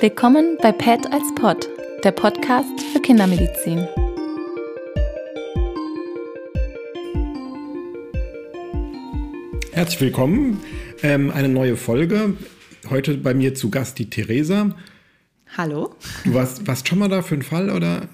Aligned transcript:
Willkommen 0.00 0.56
bei 0.62 0.72
PET 0.72 1.12
als 1.12 1.34
Pod, 1.34 1.68
der 2.04 2.12
Podcast 2.12 2.80
für 2.90 3.00
Kindermedizin. 3.00 3.86
Herzlich 9.72 10.00
willkommen, 10.00 10.62
ähm, 11.02 11.30
eine 11.30 11.50
neue 11.50 11.76
Folge. 11.76 12.34
Heute 12.88 13.18
bei 13.18 13.34
mir 13.34 13.54
zu 13.54 13.68
Gast 13.68 13.98
die 13.98 14.08
Theresa. 14.08 14.74
Hallo. 15.58 15.94
Du 16.24 16.32
warst, 16.32 16.66
warst 16.66 16.88
schon 16.88 16.98
mal 16.98 17.10
da 17.10 17.20
für 17.20 17.34
einen 17.34 17.42
Fall 17.42 17.68
oder? 17.68 18.08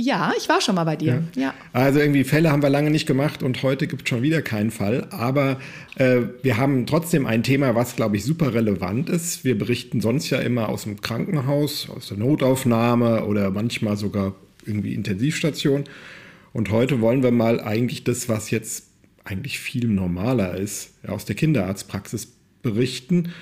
Ja, 0.00 0.32
ich 0.38 0.48
war 0.48 0.62
schon 0.62 0.76
mal 0.76 0.84
bei 0.84 0.96
dir. 0.96 1.22
Ja. 1.34 1.42
ja. 1.42 1.54
Also 1.74 1.98
irgendwie 1.98 2.24
Fälle 2.24 2.50
haben 2.50 2.62
wir 2.62 2.70
lange 2.70 2.90
nicht 2.90 3.06
gemacht 3.06 3.42
und 3.42 3.62
heute 3.62 3.86
gibt 3.86 4.04
es 4.04 4.08
schon 4.08 4.22
wieder 4.22 4.40
keinen 4.40 4.70
Fall. 4.70 5.06
Aber 5.10 5.60
äh, 5.96 6.20
wir 6.42 6.56
haben 6.56 6.86
trotzdem 6.86 7.26
ein 7.26 7.42
Thema, 7.42 7.74
was, 7.74 7.96
glaube 7.96 8.16
ich, 8.16 8.24
super 8.24 8.54
relevant 8.54 9.10
ist. 9.10 9.44
Wir 9.44 9.58
berichten 9.58 10.00
sonst 10.00 10.30
ja 10.30 10.38
immer 10.38 10.70
aus 10.70 10.84
dem 10.84 11.02
Krankenhaus, 11.02 11.90
aus 11.90 12.08
der 12.08 12.16
Notaufnahme 12.16 13.26
oder 13.26 13.50
manchmal 13.50 13.98
sogar 13.98 14.34
irgendwie 14.64 14.94
Intensivstation. 14.94 15.84
Und 16.54 16.70
heute 16.70 17.02
wollen 17.02 17.22
wir 17.22 17.30
mal 17.30 17.60
eigentlich 17.60 18.02
das, 18.02 18.26
was 18.26 18.50
jetzt 18.50 18.86
eigentlich 19.24 19.60
viel 19.60 19.86
normaler 19.86 20.56
ist, 20.56 20.94
aus 21.06 21.26
der 21.26 21.36
Kinderarztpraxis 21.36 22.32
berichten. 22.62 23.32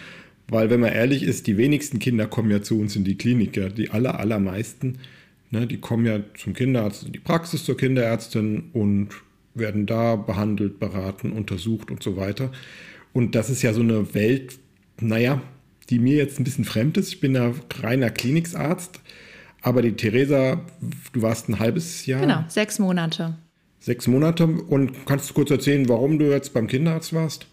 Weil, 0.49 0.71
wenn 0.71 0.81
man 0.81 0.93
ehrlich 0.93 1.23
ist, 1.23 1.47
die 1.47 1.57
wenigsten 1.57 2.01
Kinder 2.01 2.27
kommen 2.27 2.51
ja 2.51 2.63
zu 2.63 2.81
uns 2.81 2.97
in 2.97 3.05
die 3.05 3.17
Klinik. 3.17 3.57
Ja. 3.57 3.69
Die 3.69 3.91
aller, 3.91 4.19
allermeisten 4.19 4.99
Ne, 5.51 5.67
die 5.67 5.79
kommen 5.79 6.05
ja 6.05 6.21
zum 6.37 6.53
Kinderarzt 6.53 7.05
in 7.05 7.13
die 7.13 7.21
Praxis 7.21 7.65
zur 7.65 7.77
Kinderärztin 7.77 8.71
und 8.75 9.09
werden 9.55 9.87
da 9.87 10.17
behandelt, 10.17 10.79
beraten, 10.79 11.33
untersucht 11.33 11.91
und 11.91 12.03
so 12.03 12.17
weiter. 12.17 12.53
Und 13.13 13.35
das 13.35 13.49
ist 13.49 13.63
ja 13.63 13.73
so 13.73 13.81
eine 13.81 14.15
Welt, 14.15 14.59
naja, 15.01 15.41
die 15.89 15.99
mir 15.99 16.17
jetzt 16.17 16.39
ein 16.39 16.45
bisschen 16.45 16.65
fremd 16.65 16.99
ist. 16.99 17.09
Ich 17.09 17.21
bin 17.21 17.35
ja 17.35 17.53
reiner 17.81 18.11
Kliniksarzt, 18.11 19.01
aber 19.63 19.83
die 19.83 19.93
Theresa, 19.93 20.61
du 21.13 21.23
warst 21.23 21.49
ein 21.49 21.59
halbes 21.59 22.05
Jahr. 22.07 22.21
Genau, 22.21 22.45
sechs 22.49 22.79
Monate. 22.79 23.35
Sechs 23.81 24.07
Monate. 24.07 24.47
Und 24.47 25.07
kannst 25.07 25.31
du 25.31 25.35
kurz 25.35 25.51
erzählen, 25.51 25.89
warum 25.89 26.19
du 26.19 26.27
jetzt 26.27 26.53
beim 26.53 26.67
Kinderarzt 26.67 27.15
warst? 27.15 27.47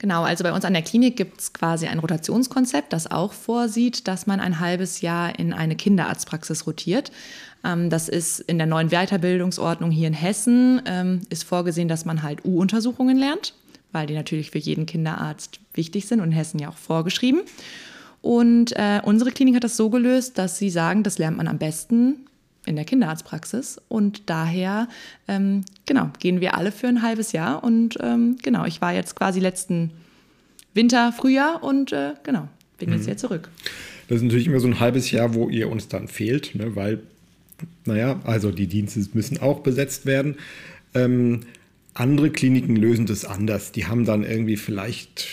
Genau, 0.00 0.22
also 0.22 0.44
bei 0.44 0.52
uns 0.54 0.64
an 0.64 0.72
der 0.72 0.80
Klinik 0.80 1.16
gibt 1.16 1.42
es 1.42 1.52
quasi 1.52 1.86
ein 1.86 1.98
Rotationskonzept, 1.98 2.90
das 2.94 3.10
auch 3.10 3.34
vorsieht, 3.34 4.08
dass 4.08 4.26
man 4.26 4.40
ein 4.40 4.58
halbes 4.58 5.02
Jahr 5.02 5.38
in 5.38 5.52
eine 5.52 5.76
Kinderarztpraxis 5.76 6.66
rotiert. 6.66 7.12
Ähm, 7.62 7.90
das 7.90 8.08
ist 8.08 8.40
in 8.40 8.56
der 8.56 8.66
neuen 8.66 8.88
Weiterbildungsordnung 8.88 9.90
hier 9.90 10.08
in 10.08 10.14
Hessen, 10.14 10.80
ähm, 10.86 11.20
ist 11.28 11.44
vorgesehen, 11.44 11.86
dass 11.86 12.06
man 12.06 12.22
halt 12.22 12.46
U-Untersuchungen 12.46 13.18
lernt, 13.18 13.52
weil 13.92 14.06
die 14.06 14.14
natürlich 14.14 14.50
für 14.50 14.58
jeden 14.58 14.86
Kinderarzt 14.86 15.60
wichtig 15.74 16.08
sind 16.08 16.20
und 16.20 16.28
in 16.28 16.32
Hessen 16.32 16.58
ja 16.60 16.70
auch 16.70 16.78
vorgeschrieben. 16.78 17.42
Und 18.22 18.72
äh, 18.76 19.02
unsere 19.04 19.32
Klinik 19.32 19.56
hat 19.56 19.64
das 19.64 19.76
so 19.76 19.90
gelöst, 19.90 20.38
dass 20.38 20.56
sie 20.56 20.70
sagen, 20.70 21.02
das 21.02 21.18
lernt 21.18 21.36
man 21.36 21.46
am 21.46 21.58
besten 21.58 22.24
in 22.66 22.76
der 22.76 22.84
Kinderarztpraxis. 22.84 23.80
Und 23.88 24.28
daher, 24.28 24.88
ähm, 25.28 25.64
genau, 25.86 26.10
gehen 26.18 26.40
wir 26.40 26.54
alle 26.56 26.72
für 26.72 26.88
ein 26.88 27.02
halbes 27.02 27.32
Jahr. 27.32 27.64
Und 27.64 27.98
ähm, 28.00 28.36
genau, 28.42 28.64
ich 28.64 28.80
war 28.80 28.92
jetzt 28.92 29.16
quasi 29.16 29.40
letzten 29.40 29.90
Winter, 30.74 31.12
Frühjahr 31.12 31.62
und 31.62 31.92
äh, 31.92 32.14
genau, 32.22 32.48
bin 32.78 32.90
mhm. 32.90 32.96
jetzt 32.96 33.06
hier 33.06 33.16
zurück. 33.16 33.48
Das 34.08 34.18
ist 34.18 34.22
natürlich 34.24 34.46
immer 34.46 34.60
so 34.60 34.68
ein 34.68 34.80
halbes 34.80 35.10
Jahr, 35.10 35.34
wo 35.34 35.48
ihr 35.48 35.70
uns 35.70 35.88
dann 35.88 36.08
fehlt, 36.08 36.54
ne? 36.54 36.74
weil, 36.76 37.00
naja, 37.84 38.20
also 38.24 38.50
die 38.50 38.66
Dienste 38.66 39.00
müssen 39.14 39.38
auch 39.38 39.60
besetzt 39.60 40.06
werden. 40.06 40.36
Ähm, 40.94 41.40
andere 41.94 42.30
Kliniken 42.30 42.76
lösen 42.76 43.06
das 43.06 43.24
anders. 43.24 43.72
Die 43.72 43.86
haben 43.86 44.04
dann 44.04 44.24
irgendwie 44.24 44.56
vielleicht 44.56 45.26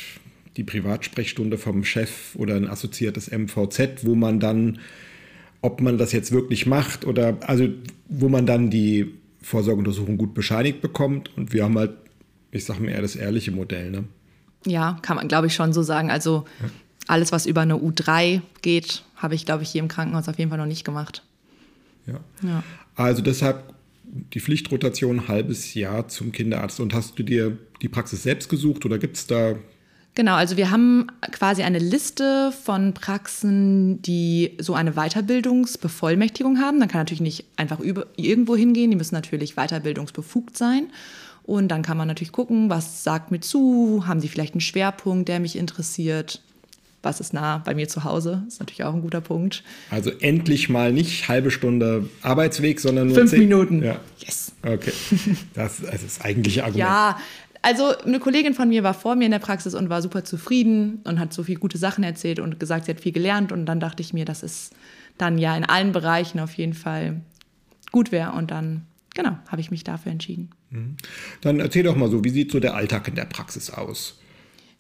die 0.58 0.64
Privatsprechstunde 0.64 1.58
vom 1.58 1.84
Chef 1.84 2.36
oder 2.36 2.56
ein 2.56 2.68
assoziiertes 2.68 3.32
MVZ, 3.32 4.06
wo 4.06 4.16
man 4.16 4.40
dann 4.40 4.80
ob 5.62 5.82
man 5.82 5.98
das 5.98 6.12
jetzt 6.12 6.32
wirklich 6.32 6.66
macht 6.66 7.06
oder 7.06 7.38
also 7.42 7.68
wo 8.10 8.30
man 8.30 8.46
dann 8.46 8.70
die 8.70 9.14
Vorsorgeuntersuchung 9.42 10.18
gut 10.18 10.34
bescheinigt 10.34 10.82
bekommt. 10.82 11.36
Und 11.38 11.54
wir 11.54 11.64
haben 11.64 11.78
halt, 11.78 11.92
ich 12.52 12.66
sage 12.66 12.82
mal 12.82 12.90
eher 12.92 13.02
das 13.02 13.16
ehrliche 13.16 13.52
Modell. 13.52 13.92
Ne? 13.92 14.04
Ja, 14.66 15.00
kann 15.02 15.18
man 15.18 15.28
glaube 15.28 15.48
ich 15.48 15.54
schon 15.54 15.74
so 15.74 15.84
sagen. 15.84 16.12
Also 16.12 16.46
ja. 16.62 16.70
alles, 17.08 17.32
was 17.32 17.46
über 17.46 17.62
eine 17.62 17.76
U3 17.76 18.42
geht, 18.62 19.04
habe 19.16 19.36
ich 19.36 19.46
glaube 19.46 19.64
ich 19.64 19.70
hier 19.70 19.82
im 19.82 19.88
Krankenhaus 19.88 20.28
auf 20.28 20.38
jeden 20.38 20.50
Fall 20.50 20.60
noch 20.60 20.66
nicht 20.66 20.84
gemacht. 20.84 21.24
Ja. 22.06 22.20
ja. 22.44 22.64
Also 22.96 23.22
deshalb 23.22 23.74
die 24.34 24.40
Pflichtrotation 24.40 25.20
ein 25.20 25.28
halbes 25.28 25.74
Jahr 25.74 26.08
zum 26.08 26.32
Kinderarzt. 26.32 26.80
Und 26.80 26.94
hast 26.94 27.18
du 27.20 27.24
dir 27.24 27.58
die 27.82 27.90
Praxis 27.90 28.24
selbst 28.24 28.50
gesucht 28.50 28.86
oder 28.86 28.98
gibt 28.98 29.18
es 29.18 29.28
da 29.28 29.56
Genau, 30.18 30.34
also 30.34 30.58
wir 30.58 30.72
haben 30.72 31.06
quasi 31.32 31.62
eine 31.62 31.78
Liste 31.78 32.52
von 32.64 32.96
Praxen, 32.96 34.02
die 34.02 34.58
so 34.58 34.74
eine 34.74 34.94
Weiterbildungsbevollmächtigung 34.94 36.60
haben. 36.60 36.80
Man 36.80 36.88
kann 36.88 37.02
natürlich 37.02 37.22
nicht 37.22 37.46
einfach 37.56 37.80
über, 37.80 38.08
irgendwo 38.16 38.56
hingehen, 38.56 38.90
die 38.90 38.98
müssen 38.98 39.14
natürlich 39.14 39.54
weiterbildungsbefugt 39.54 40.58
sein. 40.58 40.88
Und 41.44 41.68
dann 41.68 41.84
kann 41.84 41.98
man 41.98 42.08
natürlich 42.08 42.32
gucken, 42.32 42.72
was 42.72 43.04
sagt 43.04 43.30
mir 43.30 43.42
zu, 43.42 44.06
haben 44.08 44.20
die 44.20 44.28
vielleicht 44.28 44.56
einen 44.56 44.62
Schwerpunkt, 44.62 45.30
der 45.30 45.40
mich 45.40 45.56
interessiert, 45.56 46.42
was 47.04 47.20
ist 47.20 47.32
nah 47.32 47.60
bei 47.60 47.76
mir 47.76 47.88
zu 47.88 48.04
Hause, 48.04 48.44
ist 48.48 48.60
natürlich 48.60 48.84
auch 48.84 48.96
ein 48.96 49.02
guter 49.02 49.22
Punkt. 49.22 49.64
Also 49.92 50.10
endlich 50.20 50.68
mal 50.68 50.92
nicht 50.92 51.30
halbe 51.30 51.52
Stunde 51.52 52.10
Arbeitsweg, 52.24 52.80
sondern 52.80 53.08
nur 53.08 53.16
fünf 53.18 53.30
zehn. 53.30 53.40
Minuten. 53.42 53.84
Ja. 53.84 54.00
Yes. 54.18 54.52
Okay, 54.64 54.92
das, 55.54 55.78
das 55.80 56.04
ist 56.04 56.18
das 56.18 56.22
eigentliche 56.22 56.64
Argument. 56.64 56.90
Ja, 56.90 57.20
also 57.68 57.98
eine 57.98 58.22
Kollegin 58.22 58.54
von 58.54 58.70
mir 58.70 58.82
war 58.84 58.94
vor 58.94 59.18
mir 59.18 59.26
in 59.26 59.32
der 59.32 59.40
Praxis 59.40 59.76
und 59.76 59.90
war 59.90 60.02
super 60.02 60.24
zufrieden 60.24 61.02
und 61.04 61.20
hat 61.20 61.34
so 61.34 61.44
viele 61.44 61.60
gute 61.60 61.78
Sachen 61.78 62.02
erzählt 62.02 62.40
und 62.40 62.62
gesagt, 62.62 62.86
sie 62.86 62.92
hat 62.92 63.02
viel 63.02 63.12
gelernt. 63.12 63.52
Und 63.52 63.66
dann 63.66 63.82
dachte 63.82 64.02
ich 64.02 64.14
mir, 64.14 64.24
dass 64.24 64.42
es 64.42 64.70
dann 65.18 65.38
ja 65.38 65.56
in 65.58 65.66
allen 65.66 65.92
Bereichen 65.92 66.40
auf 66.40 66.54
jeden 66.54 66.74
Fall 66.74 67.20
gut 67.92 68.14
wäre. 68.14 68.32
Und 68.32 68.52
dann, 68.52 68.86
genau, 69.14 69.38
habe 69.50 69.60
ich 69.60 69.70
mich 69.70 69.84
dafür 69.84 70.14
entschieden. 70.14 70.50
Mhm. 70.70 70.96
Dann 71.42 71.60
erzähl 71.60 71.84
doch 71.84 71.98
mal 71.98 72.10
so, 72.10 72.24
wie 72.24 72.30
sieht 72.30 72.54
so 72.54 72.62
der 72.62 72.74
Alltag 72.74 73.10
in 73.10 73.16
der 73.16 73.26
Praxis 73.26 73.70
aus? 73.70 74.18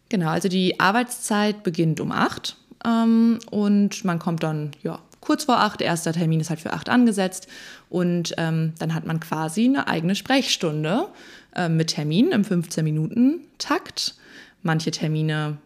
Genau, 0.07 0.29
also 0.29 0.47
die 0.47 0.79
Arbeitszeit 0.79 1.63
beginnt 1.63 1.99
um 1.99 2.13
acht 2.13 2.55
ähm, 2.85 3.39
und 3.51 4.05
man 4.05 4.17
kommt 4.17 4.43
dann, 4.43 4.71
ja, 4.81 4.99
kurz 5.19 5.43
vor 5.43 5.59
acht, 5.59 5.81
erster 5.81 6.13
Termin 6.13 6.39
ist 6.39 6.49
halt 6.49 6.61
für 6.61 6.71
acht 6.71 6.87
angesetzt 6.87 7.49
und 7.89 8.33
ähm, 8.37 8.71
dann 8.79 8.93
hat 8.93 9.05
man 9.05 9.19
quasi 9.19 9.65
eine 9.65 9.89
eigene 9.89 10.15
Sprechstunde 10.15 11.09
äh, 11.57 11.69
mit 11.69 11.89
Terminen 11.89 12.31
im 12.31 12.43
15-Minuten-Takt. 12.43 14.15
Manche 14.63 14.91
Termine 14.91 15.57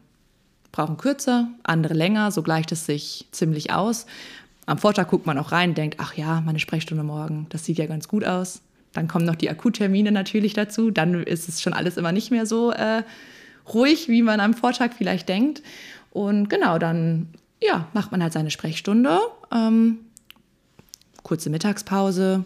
brauchen 0.72 0.98
kürzer, 0.98 1.50
andere 1.64 1.94
länger, 1.94 2.32
so 2.32 2.44
gleicht 2.44 2.72
es 2.72 2.86
sich 2.86 3.28
ziemlich 3.32 3.74
aus. 3.74 4.06
Am 4.66 4.78
Vortag 4.78 5.10
guckt 5.10 5.26
man 5.26 5.38
auch 5.38 5.52
rein, 5.52 5.74
denkt, 5.74 5.98
ach 6.00 6.16
ja, 6.16 6.42
meine 6.42 6.60
Sprechstunde 6.60 7.04
morgen, 7.04 7.48
das 7.50 7.66
sieht 7.66 7.78
ja 7.78 7.88
ganz 7.88 8.08
gut 8.08 8.26
aus. 8.26 8.62
Dann 8.94 9.08
kommen 9.08 9.26
noch 9.26 9.36
die 9.36 9.50
Akuttermine 9.50 10.12
natürlich 10.12 10.54
dazu. 10.54 10.92
Dann 10.92 11.24
ist 11.24 11.48
es 11.48 11.62
schon 11.62 11.74
alles 11.74 11.98
immer 11.98 12.12
nicht 12.12 12.32
mehr 12.32 12.46
so 12.46 12.72
äh, 12.72 13.04
ruhig, 13.74 14.08
wie 14.10 14.22
man 14.22 14.40
am 14.40 14.54
Vortag 14.54 14.92
vielleicht 14.98 15.30
denkt. 15.30 15.62
Und 16.12 16.50
genau, 16.50 16.78
dann 16.78 17.28
ja, 17.62 17.88
macht 17.94 18.12
man 18.12 18.22
halt 18.22 18.34
seine 18.34 18.52
Sprechstunde. 18.52 19.20
Ähm, 19.52 20.00
kurze 21.24 21.50
Mittagspause, 21.50 22.44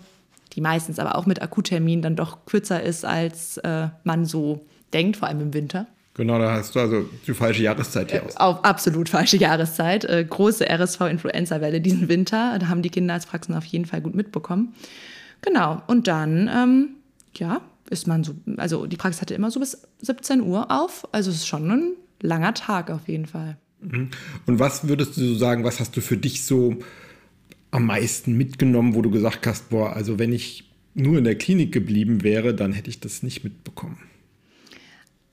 die 0.55 0.61
meistens 0.61 0.99
aber 0.99 1.17
auch 1.17 1.25
mit 1.25 1.41
Akuttermin 1.41 2.01
dann 2.01 2.15
doch 2.15 2.45
kürzer 2.45 2.81
ist, 2.81 3.05
als 3.05 3.57
äh, 3.57 3.89
man 4.03 4.25
so 4.25 4.65
denkt, 4.93 5.17
vor 5.17 5.27
allem 5.27 5.41
im 5.41 5.53
Winter. 5.53 5.87
Genau, 6.15 6.39
da 6.39 6.53
hast 6.53 6.75
du 6.75 6.79
also 6.79 7.09
die 7.27 7.33
falsche 7.33 7.61
Jahreszeit 7.61 8.09
hier 8.09 8.21
äh, 8.21 8.25
aus. 8.25 8.37
Auf 8.37 8.63
absolut 8.63 9.09
falsche 9.09 9.35
Jahreszeit. 9.35 10.05
Äh, 10.05 10.25
große 10.27 10.65
RSV-Influenza-Welle 10.65 11.81
diesen 11.81 12.07
Winter. 12.07 12.57
Da 12.57 12.69
haben 12.69 12.81
die 12.81 12.89
Kinderarztpraxen 12.89 13.53
auf 13.53 13.65
jeden 13.65 13.85
Fall 13.85 14.01
gut 14.01 14.15
mitbekommen. 14.15 14.73
Genau. 15.41 15.81
Und 15.87 16.07
dann, 16.07 16.49
ähm, 16.53 16.89
ja, 17.35 17.59
ist 17.89 18.07
man 18.07 18.23
so, 18.23 18.33
also 18.55 18.85
die 18.87 18.95
Praxis 18.95 19.21
hatte 19.21 19.33
immer 19.33 19.51
so 19.51 19.59
bis 19.59 19.85
17 20.01 20.41
Uhr 20.41 20.71
auf. 20.71 21.05
Also 21.11 21.31
es 21.31 21.37
ist 21.37 21.47
schon 21.47 21.69
ein 21.69 21.91
langer 22.21 22.53
Tag 22.53 22.89
auf 22.91 23.09
jeden 23.09 23.25
Fall. 23.25 23.57
Mhm. 23.81 24.09
Und 24.45 24.59
was 24.59 24.87
würdest 24.87 25.17
du 25.17 25.21
so 25.21 25.35
sagen, 25.35 25.65
was 25.65 25.81
hast 25.81 25.97
du 25.97 26.01
für 26.01 26.17
dich 26.17 26.45
so 26.45 26.77
am 27.75 27.85
meisten 27.85 28.37
mitgenommen, 28.37 28.95
wo 28.95 29.01
du 29.01 29.11
gesagt 29.11 29.45
hast, 29.47 29.69
boah, 29.69 29.93
also 29.93 30.17
wenn 30.17 30.31
ich 30.31 30.69
nur 30.93 31.17
in 31.17 31.25
der 31.25 31.37
Klinik 31.37 31.71
geblieben 31.71 32.23
wäre, 32.23 32.53
dann 32.53 32.71
hätte 32.71 32.89
ich 32.89 32.99
das 32.99 33.21
nicht 33.21 33.43
mitbekommen? 33.43 33.97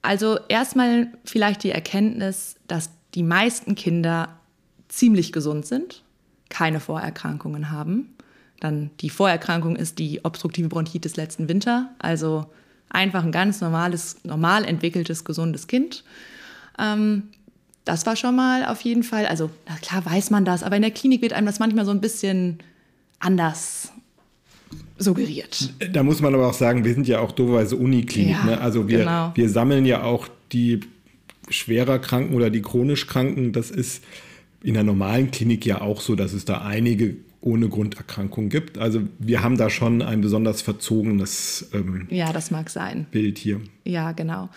Also 0.03 0.39
erstmal 0.49 1.07
vielleicht 1.25 1.63
die 1.63 1.71
Erkenntnis, 1.71 2.57
dass 2.67 2.91
die 3.15 3.23
meisten 3.23 3.77
Kinder 3.77 4.41
ziemlich 4.89 5.33
gesund 5.33 5.65
sind, 5.65 6.03
keine 6.49 6.81
Vorerkrankungen 6.81 7.71
haben. 7.71 8.15
Dann 8.59 8.91
die 9.01 9.11
Vorerkrankung 9.11 9.77
ist 9.77 9.99
die 9.99 10.25
obstruktive 10.25 10.69
Bronchitis 10.69 11.17
letzten 11.17 11.49
Winter, 11.49 11.95
also 11.99 12.47
einfach 12.89 13.25
ein 13.25 13.33
ganz 13.33 13.61
normales, 13.61 14.19
normal 14.25 14.65
entwickeltes, 14.65 15.25
gesundes 15.25 15.69
Kind. 15.69 16.05
Ähm, 16.79 17.29
das 17.85 18.07
war 18.07 18.17
schon 18.17 18.37
mal 18.37 18.65
auf 18.65 18.81
jeden 18.83 19.03
Fall, 19.03 19.27
also 19.27 19.51
klar 19.81 20.05
weiß 20.05 20.31
man 20.31 20.45
das, 20.45 20.63
aber 20.63 20.77
in 20.77 20.83
der 20.83 20.91
Klinik 20.91 21.23
wird 21.23 21.33
einem 21.33 21.47
das 21.47 21.59
manchmal 21.59 21.85
so 21.85 21.91
ein 21.91 22.01
bisschen 22.01 22.59
anders 23.19 23.93
suggeriert. 24.99 25.73
Da 25.93 26.03
muss 26.03 26.21
man 26.21 26.35
aber 26.35 26.49
auch 26.49 26.55
sagen, 26.55 26.85
wir 26.85 26.95
sind 26.95 27.09
ja 27.09 27.21
auch 27.21 27.33
doverweise 27.33 27.77
Uniklinik. 27.77 28.37
Ja, 28.37 28.45
ne? 28.45 28.61
Also 28.61 28.89
wir, 28.89 29.01
genau. 29.01 29.33
wir 29.35 29.49
sammeln 29.49 29.85
ja 29.85 30.03
auch 30.03 30.29
die 30.53 30.81
schwerer 31.49 31.99
Kranken 31.99 32.35
oder 32.35 32.51
die 32.51 32.63
chronisch 32.63 33.07
Kranken. 33.07 33.53
Das 33.53 33.71
ist 33.71 34.03
in 34.63 34.75
der 34.75 34.85
normalen 34.85 35.31
Klinik 35.31 35.67
ja 35.67 35.81
auch 35.81 36.01
so, 36.01 36.15
dass 36.15 36.33
es 36.33 36.45
da 36.45 36.63
einige 36.63 37.17
ohne 37.41 37.69
Grunderkrankung 37.69 38.49
gibt. 38.49 38.79
Also 38.79 39.03
wir 39.19 39.43
haben 39.43 39.57
da 39.57 39.69
schon 39.69 40.01
ein 40.01 40.21
besonders 40.21 40.63
verzogenes 40.63 41.69
ähm, 41.73 42.07
ja, 42.09 42.33
das 42.33 42.53
mag 42.53 42.71
sein. 42.71 43.07
Bild 43.11 43.39
hier. 43.39 43.61
Ja, 43.85 44.13
genau. 44.13 44.49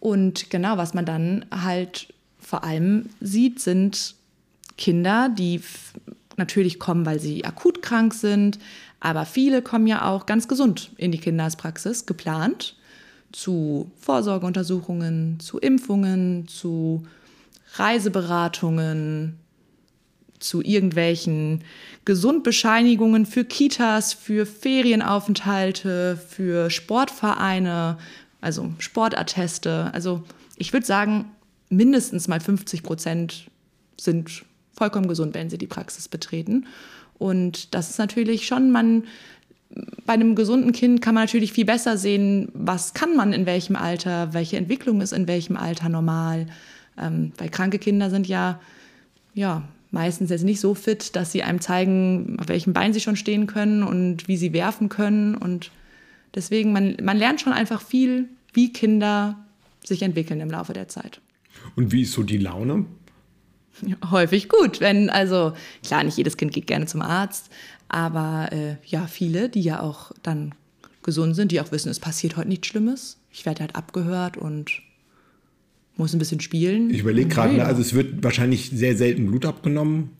Und 0.00 0.50
genau, 0.50 0.78
was 0.78 0.94
man 0.94 1.04
dann 1.04 1.44
halt 1.50 2.13
vor 2.44 2.64
allem 2.64 3.08
sieht, 3.20 3.60
sind 3.60 4.14
Kinder, 4.76 5.28
die 5.28 5.60
natürlich 6.36 6.78
kommen, 6.78 7.06
weil 7.06 7.20
sie 7.20 7.44
akut 7.44 7.82
krank 7.82 8.12
sind, 8.14 8.58
aber 9.00 9.24
viele 9.24 9.62
kommen 9.62 9.86
ja 9.86 10.08
auch 10.08 10.26
ganz 10.26 10.48
gesund 10.48 10.90
in 10.96 11.12
die 11.12 11.18
Kinderarztpraxis, 11.18 12.06
geplant, 12.06 12.76
zu 13.32 13.90
Vorsorgeuntersuchungen, 13.98 15.40
zu 15.40 15.58
Impfungen, 15.58 16.48
zu 16.48 17.04
Reiseberatungen, 17.74 19.38
zu 20.38 20.62
irgendwelchen 20.62 21.64
Gesundbescheinigungen 22.04 23.26
für 23.26 23.44
Kitas, 23.44 24.12
für 24.12 24.46
Ferienaufenthalte, 24.46 26.16
für 26.16 26.70
Sportvereine, 26.70 27.98
also 28.40 28.72
Sportatteste. 28.78 29.90
Also 29.92 30.22
ich 30.56 30.72
würde 30.72 30.86
sagen, 30.86 31.26
mindestens 31.76 32.28
mal 32.28 32.40
50 32.40 32.82
Prozent 32.82 33.50
sind 33.98 34.44
vollkommen 34.72 35.08
gesund, 35.08 35.34
wenn 35.34 35.50
sie 35.50 35.58
die 35.58 35.66
Praxis 35.66 36.08
betreten. 36.08 36.66
Und 37.18 37.74
das 37.74 37.90
ist 37.90 37.98
natürlich 37.98 38.46
schon, 38.46 38.70
man, 38.70 39.04
bei 40.06 40.14
einem 40.14 40.34
gesunden 40.34 40.72
Kind 40.72 41.00
kann 41.00 41.14
man 41.14 41.24
natürlich 41.24 41.52
viel 41.52 41.64
besser 41.64 41.96
sehen, 41.96 42.48
was 42.54 42.94
kann 42.94 43.16
man 43.16 43.32
in 43.32 43.46
welchem 43.46 43.76
Alter, 43.76 44.34
welche 44.34 44.56
Entwicklung 44.56 45.00
ist 45.00 45.12
in 45.12 45.28
welchem 45.28 45.56
Alter 45.56 45.88
normal. 45.88 46.46
Ähm, 46.98 47.32
weil 47.38 47.48
kranke 47.48 47.78
Kinder 47.78 48.10
sind 48.10 48.26
ja, 48.26 48.60
ja 49.34 49.62
meistens 49.90 50.30
jetzt 50.30 50.44
nicht 50.44 50.60
so 50.60 50.74
fit, 50.74 51.16
dass 51.16 51.32
sie 51.32 51.42
einem 51.42 51.60
zeigen, 51.60 52.36
auf 52.40 52.48
welchem 52.48 52.72
Bein 52.72 52.92
sie 52.92 53.00
schon 53.00 53.16
stehen 53.16 53.46
können 53.46 53.82
und 53.82 54.28
wie 54.28 54.36
sie 54.36 54.52
werfen 54.52 54.88
können. 54.88 55.34
Und 55.34 55.70
deswegen, 56.34 56.72
man, 56.72 56.96
man 57.02 57.16
lernt 57.16 57.40
schon 57.40 57.52
einfach 57.52 57.80
viel, 57.80 58.28
wie 58.52 58.72
Kinder 58.72 59.36
sich 59.82 60.02
entwickeln 60.02 60.40
im 60.40 60.50
Laufe 60.50 60.72
der 60.72 60.88
Zeit. 60.88 61.20
Und 61.76 61.92
wie 61.92 62.02
ist 62.02 62.12
so 62.12 62.22
die 62.22 62.38
Laune? 62.38 62.86
Häufig 64.10 64.48
gut. 64.48 64.80
Wenn, 64.80 65.10
also 65.10 65.52
klar, 65.84 66.04
nicht 66.04 66.16
jedes 66.16 66.36
Kind 66.36 66.52
geht 66.52 66.66
gerne 66.66 66.86
zum 66.86 67.02
Arzt, 67.02 67.50
aber 67.88 68.50
äh, 68.52 68.76
ja, 68.86 69.06
viele, 69.06 69.48
die 69.48 69.62
ja 69.62 69.80
auch 69.80 70.12
dann 70.22 70.54
gesund 71.02 71.36
sind, 71.36 71.52
die 71.52 71.60
auch 71.60 71.70
wissen, 71.70 71.90
es 71.90 72.00
passiert 72.00 72.36
heute 72.36 72.48
nichts 72.48 72.66
Schlimmes. 72.68 73.18
Ich 73.30 73.44
werde 73.46 73.60
halt 73.60 73.76
abgehört 73.76 74.36
und 74.36 74.82
muss 75.96 76.12
ein 76.12 76.18
bisschen 76.18 76.40
spielen. 76.40 76.90
Ich 76.90 77.00
überlege 77.00 77.28
gerade, 77.28 77.54
ne, 77.54 77.64
also 77.64 77.80
es 77.80 77.94
wird 77.94 78.22
wahrscheinlich 78.22 78.70
sehr 78.70 78.96
selten 78.96 79.26
Blut 79.26 79.46
abgenommen. 79.46 80.10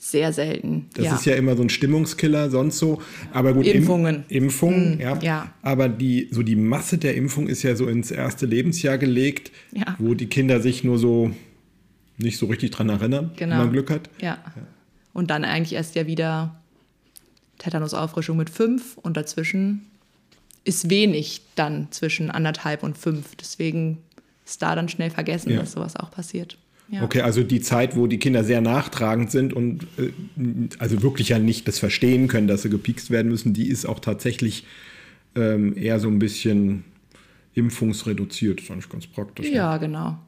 Sehr 0.00 0.32
selten. 0.32 0.86
Das 0.94 1.04
ja. 1.04 1.14
ist 1.16 1.26
ja 1.26 1.34
immer 1.34 1.56
so 1.56 1.62
ein 1.62 1.70
Stimmungskiller, 1.70 2.50
sonst 2.50 2.78
so. 2.78 3.02
Aber 3.32 3.52
gut, 3.52 3.66
Impfungen. 3.66 4.24
Im, 4.28 4.44
Impfungen, 4.44 4.94
Mhm, 4.94 5.00
ja. 5.00 5.18
ja. 5.20 5.54
Aber 5.62 5.88
die, 5.88 6.28
so 6.30 6.42
die 6.44 6.54
Masse 6.54 6.98
der 6.98 7.16
Impfung 7.16 7.48
ist 7.48 7.64
ja 7.64 7.74
so 7.74 7.88
ins 7.88 8.10
erste 8.12 8.46
Lebensjahr 8.46 8.96
gelegt, 8.96 9.50
Ja. 9.72 9.96
wo 9.98 10.14
die 10.14 10.26
Kinder 10.26 10.60
sich 10.60 10.84
nur 10.84 10.98
so 10.98 11.32
nicht 12.16 12.38
so 12.38 12.46
richtig 12.46 12.70
dran 12.70 12.88
erinnern, 12.88 13.32
Genau. 13.36 13.52
wenn 13.56 13.58
man 13.64 13.72
Glück 13.72 13.90
hat. 13.90 14.08
Ja. 14.20 14.38
Und 15.12 15.30
dann 15.30 15.44
eigentlich 15.44 15.72
erst 15.74 15.96
ja 15.96 16.06
wieder 16.06 16.60
Tetanusauffrischung 17.58 18.36
mit 18.36 18.50
fünf 18.50 18.96
und 18.98 19.16
dazwischen 19.16 19.86
ist 20.64 20.90
wenig 20.90 21.42
dann 21.54 21.88
zwischen 21.90 22.30
anderthalb 22.30 22.82
und 22.82 22.96
fünf. 22.98 23.34
Deswegen 23.36 23.98
ist 24.46 24.62
da 24.62 24.74
dann 24.76 24.88
schnell 24.88 25.10
vergessen, 25.10 25.56
dass 25.56 25.72
sowas 25.72 25.96
auch 25.96 26.10
passiert. 26.10 26.56
Ja. 26.90 27.02
Okay, 27.02 27.20
also 27.20 27.42
die 27.42 27.60
Zeit, 27.60 27.96
wo 27.96 28.06
die 28.06 28.18
Kinder 28.18 28.44
sehr 28.44 28.62
nachtragend 28.62 29.30
sind 29.30 29.52
und 29.52 29.86
äh, 29.98 30.10
also 30.78 31.02
wirklich 31.02 31.28
ja 31.28 31.38
nicht 31.38 31.68
das 31.68 31.78
verstehen 31.78 32.28
können, 32.28 32.46
dass 32.48 32.62
sie 32.62 32.70
gepikst 32.70 33.10
werden 33.10 33.28
müssen, 33.28 33.52
die 33.52 33.68
ist 33.68 33.84
auch 33.84 34.00
tatsächlich 34.00 34.64
ähm, 35.34 35.76
eher 35.76 36.00
so 36.00 36.08
ein 36.08 36.18
bisschen 36.18 36.84
impfungsreduziert. 37.54 38.60
Das 38.60 38.64
ist 38.64 38.70
eigentlich 38.70 38.88
ganz 38.88 39.06
praktisch. 39.06 39.46
ne? 39.46 39.54
Ja, 39.54 39.76
genau. 39.76 40.18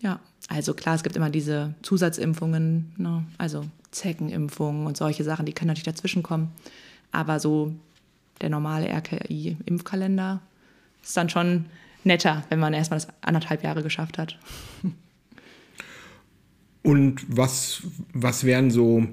Ja, 0.00 0.20
also 0.48 0.72
klar, 0.72 0.94
es 0.94 1.02
gibt 1.02 1.16
immer 1.16 1.28
diese 1.28 1.74
Zusatzimpfungen, 1.82 2.92
ne? 2.96 3.24
also 3.36 3.66
Zeckenimpfungen 3.90 4.86
und 4.86 4.96
solche 4.96 5.24
Sachen, 5.24 5.44
die 5.44 5.52
können 5.52 5.68
natürlich 5.68 5.84
dazwischen 5.84 6.22
kommen. 6.22 6.52
Aber 7.12 7.40
so 7.40 7.74
der 8.40 8.48
normale 8.48 8.88
RKI-Impfkalender 8.88 10.40
ist 11.02 11.16
dann 11.16 11.28
schon 11.28 11.66
netter, 12.04 12.44
wenn 12.48 12.58
man 12.58 12.72
erstmal 12.72 12.98
das 13.00 13.08
anderthalb 13.20 13.62
Jahre 13.62 13.82
geschafft 13.82 14.16
hat. 14.16 14.38
Und 16.82 17.24
was, 17.28 17.82
was 18.12 18.44
wären 18.44 18.70
so, 18.70 19.06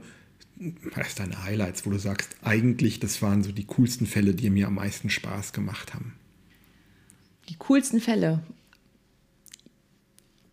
was 0.96 1.16
deine 1.16 1.44
Highlights, 1.44 1.86
wo 1.86 1.90
du 1.90 2.00
sagst, 2.00 2.36
eigentlich, 2.42 3.00
das 3.00 3.22
waren 3.22 3.44
so 3.44 3.52
die 3.52 3.66
coolsten 3.66 4.06
Fälle, 4.06 4.34
die 4.34 4.50
mir 4.50 4.68
am 4.68 4.76
meisten 4.76 5.10
Spaß 5.10 5.54
gemacht 5.54 5.94
haben? 5.94 6.16
Die 7.50 7.56
coolsten 7.56 8.00
Fälle. 8.00 8.44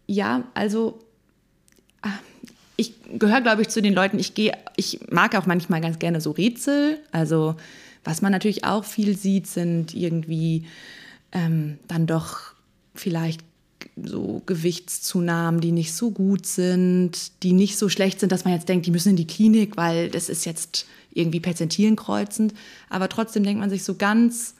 Ja, 0.06 0.44
also 0.54 0.98
ah, 2.02 2.18
ich 2.76 2.94
gehöre, 3.18 3.40
glaube 3.40 3.62
ich, 3.62 3.68
zu 3.68 3.80
den 3.80 3.94
Leuten, 3.94 4.18
ich 4.18 4.34
gehe, 4.34 4.56
ich 4.76 5.00
mag 5.10 5.34
auch 5.34 5.46
manchmal 5.46 5.80
ganz 5.80 5.98
gerne 5.98 6.20
so 6.20 6.32
Rätsel. 6.32 6.98
Also, 7.12 7.56
was 8.02 8.20
man 8.20 8.32
natürlich 8.32 8.64
auch 8.64 8.84
viel 8.84 9.16
sieht, 9.16 9.46
sind 9.46 9.94
irgendwie 9.94 10.66
ähm, 11.32 11.78
dann 11.88 12.06
doch 12.06 12.54
vielleicht 12.94 13.40
so 14.02 14.42
Gewichtszunahmen, 14.46 15.60
die 15.60 15.72
nicht 15.72 15.94
so 15.94 16.10
gut 16.10 16.46
sind, 16.46 17.42
die 17.42 17.52
nicht 17.52 17.78
so 17.78 17.88
schlecht 17.88 18.20
sind, 18.20 18.32
dass 18.32 18.44
man 18.44 18.54
jetzt 18.54 18.68
denkt, 18.68 18.86
die 18.86 18.90
müssen 18.90 19.10
in 19.10 19.16
die 19.16 19.26
Klinik, 19.26 19.76
weil 19.76 20.10
das 20.10 20.28
ist 20.28 20.44
jetzt 20.44 20.86
irgendwie 21.12 21.40
Perzentilen 21.40 21.96
kreuzend. 21.96 22.54
Aber 22.88 23.08
trotzdem 23.08 23.44
denkt 23.44 23.60
man 23.60 23.70
sich 23.70 23.84
so 23.84 23.94
ganz, 23.94 24.54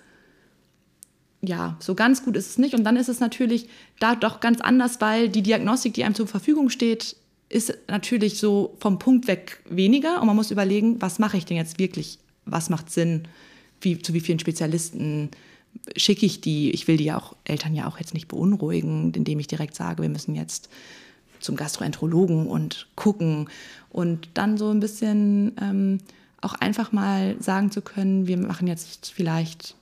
ja, 1.42 1.76
so 1.80 1.94
ganz 1.94 2.24
gut 2.24 2.36
ist 2.36 2.50
es 2.50 2.58
nicht. 2.58 2.74
Und 2.74 2.84
dann 2.84 2.96
ist 2.96 3.08
es 3.08 3.20
natürlich 3.20 3.68
da 4.00 4.14
doch 4.14 4.40
ganz 4.40 4.60
anders, 4.60 5.00
weil 5.00 5.28
die 5.28 5.42
Diagnostik, 5.42 5.94
die 5.94 6.04
einem 6.04 6.14
zur 6.14 6.26
Verfügung 6.26 6.70
steht, 6.70 7.16
ist 7.48 7.76
natürlich 7.88 8.38
so 8.38 8.76
vom 8.80 8.98
Punkt 8.98 9.26
weg 9.26 9.60
weniger. 9.68 10.20
Und 10.20 10.26
man 10.26 10.36
muss 10.36 10.50
überlegen, 10.50 11.00
was 11.00 11.18
mache 11.18 11.36
ich 11.36 11.44
denn 11.44 11.56
jetzt 11.56 11.78
wirklich? 11.78 12.18
Was 12.46 12.70
macht 12.70 12.90
Sinn? 12.90 13.28
Wie, 13.80 13.98
zu 13.98 14.14
wie 14.14 14.20
vielen 14.20 14.38
Spezialisten 14.38 15.30
schicke 15.96 16.26
ich 16.26 16.40
die? 16.40 16.70
Ich 16.70 16.88
will 16.88 16.96
die 16.96 17.04
ja 17.04 17.18
auch, 17.18 17.34
Eltern 17.44 17.74
ja 17.74 17.86
auch 17.86 17.98
jetzt 17.98 18.14
nicht 18.14 18.28
beunruhigen, 18.28 19.12
indem 19.14 19.38
ich 19.40 19.46
direkt 19.46 19.74
sage, 19.74 20.02
wir 20.02 20.08
müssen 20.08 20.34
jetzt 20.34 20.68
zum 21.40 21.56
Gastroenterologen 21.56 22.46
und 22.46 22.88
gucken. 22.94 23.48
Und 23.90 24.28
dann 24.34 24.56
so 24.56 24.70
ein 24.70 24.80
bisschen 24.80 25.52
ähm, 25.60 25.98
auch 26.40 26.54
einfach 26.54 26.92
mal 26.92 27.36
sagen 27.40 27.70
zu 27.70 27.80
können, 27.82 28.26
wir 28.26 28.36
machen 28.36 28.66
jetzt 28.66 29.12
vielleicht 29.14 29.76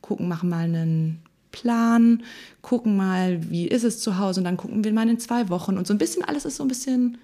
gucken, 0.00 0.28
machen 0.28 0.48
mal 0.48 0.64
einen 0.64 1.20
Plan, 1.52 2.22
gucken 2.62 2.96
mal, 2.96 3.50
wie 3.50 3.66
ist 3.66 3.84
es 3.84 4.00
zu 4.00 4.18
Hause 4.18 4.40
und 4.40 4.44
dann 4.44 4.56
gucken 4.56 4.84
wir 4.84 4.92
mal 4.92 5.08
in 5.08 5.18
zwei 5.18 5.48
Wochen 5.48 5.78
und 5.78 5.86
so 5.86 5.94
ein 5.94 5.98
bisschen, 5.98 6.22
alles 6.22 6.44
ist 6.44 6.56
so 6.56 6.64
ein 6.64 6.68
bisschen 6.68 7.18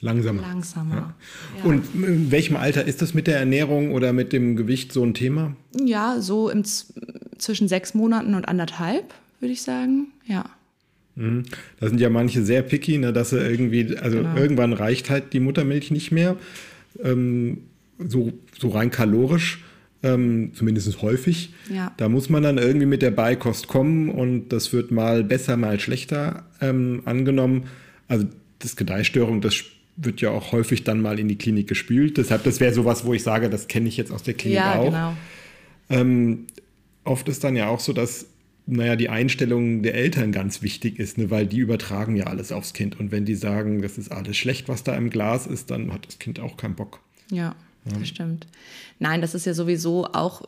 Langsamer. 0.00 0.42
langsamer. 0.42 1.14
Ja, 1.58 1.64
Und 1.64 1.84
in 1.94 2.30
welchem 2.32 2.56
Alter 2.56 2.84
ist 2.84 3.02
das 3.02 3.14
mit 3.14 3.28
der 3.28 3.38
Ernährung 3.38 3.92
oder 3.92 4.12
mit 4.12 4.32
dem 4.32 4.56
Gewicht 4.56 4.92
so 4.92 5.04
ein 5.04 5.14
Thema? 5.14 5.56
ja 5.80 6.20
so 6.20 6.50
im, 6.50 6.64
zwischen 7.42 7.68
sechs 7.68 7.94
Monaten 7.94 8.34
und 8.34 8.46
anderthalb, 8.48 9.12
würde 9.40 9.52
ich 9.52 9.62
sagen. 9.62 10.08
Ja. 10.26 10.44
Da 11.14 11.88
sind 11.88 12.00
ja 12.00 12.08
manche 12.08 12.42
sehr 12.42 12.62
picky, 12.62 12.96
ne, 12.96 13.12
dass 13.12 13.30
sie 13.30 13.38
irgendwie, 13.38 13.98
also 13.98 14.18
Genau. 14.18 14.34
irgendwann 14.36 14.72
reicht 14.72 15.10
halt 15.10 15.34
die 15.34 15.40
Muttermilch 15.40 15.90
nicht 15.90 16.10
mehr. 16.10 16.36
Ähm, 17.02 17.58
so, 17.98 18.32
so 18.58 18.68
rein 18.70 18.90
kalorisch, 18.90 19.62
ähm, 20.02 20.52
zumindest 20.54 21.02
häufig. 21.02 21.52
Ja. 21.72 21.92
Da 21.98 22.08
muss 22.08 22.30
man 22.30 22.42
dann 22.42 22.56
irgendwie 22.56 22.86
mit 22.86 23.02
der 23.02 23.10
Beikost 23.10 23.68
kommen 23.68 24.08
und 24.08 24.48
das 24.48 24.72
wird 24.72 24.90
mal 24.90 25.22
besser, 25.22 25.56
mal 25.58 25.78
schlechter 25.80 26.44
ähm, 26.62 27.02
angenommen. 27.04 27.64
Also 28.08 28.26
das 28.60 28.76
Gedeihstörung, 28.76 29.42
das 29.42 29.56
wird 29.96 30.22
ja 30.22 30.30
auch 30.30 30.52
häufig 30.52 30.82
dann 30.84 31.02
mal 31.02 31.18
in 31.18 31.28
die 31.28 31.36
Klinik 31.36 31.68
gespült. 31.68 32.16
Deshalb, 32.16 32.44
das 32.44 32.58
wäre 32.58 32.72
sowas, 32.72 33.04
wo 33.04 33.12
ich 33.12 33.22
sage, 33.22 33.50
das 33.50 33.68
kenne 33.68 33.88
ich 33.88 33.98
jetzt 33.98 34.10
aus 34.10 34.22
der 34.22 34.32
Klinik 34.34 34.56
Ja, 34.58 34.76
auch. 34.76 34.84
genau. 34.86 35.12
Ähm, 35.90 36.46
oft 37.04 37.28
ist 37.28 37.44
dann 37.44 37.56
ja 37.56 37.68
auch 37.68 37.80
so, 37.80 37.92
dass 37.92 38.26
naja, 38.66 38.96
die 38.96 39.08
Einstellung 39.08 39.82
der 39.82 39.94
Eltern 39.94 40.30
ganz 40.30 40.62
wichtig 40.62 40.98
ist, 40.98 41.18
ne, 41.18 41.30
weil 41.30 41.46
die 41.46 41.58
übertragen 41.58 42.16
ja 42.16 42.26
alles 42.26 42.52
aufs 42.52 42.72
Kind. 42.72 42.98
Und 42.98 43.10
wenn 43.10 43.24
die 43.24 43.34
sagen, 43.34 43.82
das 43.82 43.98
ist 43.98 44.12
alles 44.12 44.36
schlecht, 44.36 44.68
was 44.68 44.84
da 44.84 44.94
im 44.94 45.10
Glas 45.10 45.46
ist, 45.46 45.70
dann 45.70 45.92
hat 45.92 46.06
das 46.06 46.18
Kind 46.18 46.38
auch 46.38 46.56
keinen 46.56 46.76
Bock. 46.76 47.00
Ja, 47.30 47.56
das 47.84 48.08
stimmt. 48.08 48.46
Nein, 49.00 49.20
das 49.20 49.34
ist 49.34 49.46
ja 49.46 49.54
sowieso 49.54 50.06
auch, 50.06 50.42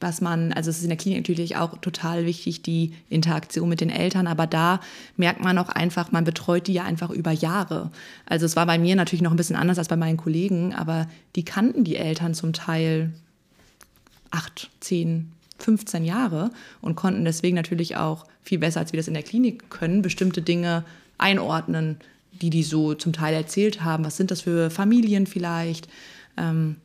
was 0.00 0.20
man, 0.20 0.52
also 0.52 0.70
es 0.70 0.78
ist 0.78 0.84
in 0.84 0.88
der 0.88 0.96
Klinik 0.96 1.18
natürlich 1.18 1.56
auch 1.56 1.76
total 1.78 2.24
wichtig, 2.24 2.62
die 2.62 2.94
Interaktion 3.10 3.68
mit 3.68 3.80
den 3.80 3.90
Eltern, 3.90 4.26
aber 4.26 4.46
da 4.46 4.80
merkt 5.16 5.42
man 5.42 5.58
auch 5.58 5.68
einfach, 5.68 6.12
man 6.12 6.24
betreut 6.24 6.66
die 6.66 6.72
ja 6.72 6.84
einfach 6.84 7.10
über 7.10 7.32
Jahre. 7.32 7.90
Also 8.24 8.46
es 8.46 8.56
war 8.56 8.64
bei 8.64 8.78
mir 8.78 8.96
natürlich 8.96 9.22
noch 9.22 9.32
ein 9.32 9.36
bisschen 9.36 9.56
anders 9.56 9.78
als 9.78 9.88
bei 9.88 9.96
meinen 9.96 10.16
Kollegen, 10.16 10.72
aber 10.72 11.08
die 11.36 11.44
kannten 11.44 11.84
die 11.84 11.96
Eltern 11.96 12.32
zum 12.32 12.52
Teil 12.52 13.12
acht, 14.30 14.70
zehn, 14.80 15.32
15 15.58 16.04
Jahre 16.04 16.50
und 16.80 16.94
konnten 16.94 17.24
deswegen 17.24 17.56
natürlich 17.56 17.96
auch 17.96 18.24
viel 18.42 18.58
besser, 18.58 18.80
als 18.80 18.92
wir 18.92 18.98
das 18.98 19.08
in 19.08 19.14
der 19.14 19.22
Klinik 19.22 19.70
können, 19.70 20.02
bestimmte 20.02 20.42
Dinge 20.42 20.84
einordnen. 21.18 21.98
die 22.40 22.50
die 22.50 22.62
so 22.62 22.94
zum 22.94 23.12
Teil 23.12 23.34
erzählt 23.34 23.82
haben. 23.82 24.04
Was 24.04 24.16
sind 24.16 24.30
das 24.30 24.42
für 24.42 24.70
Familien 24.70 25.26
vielleicht? 25.26 25.88
Ähm, 26.36 26.76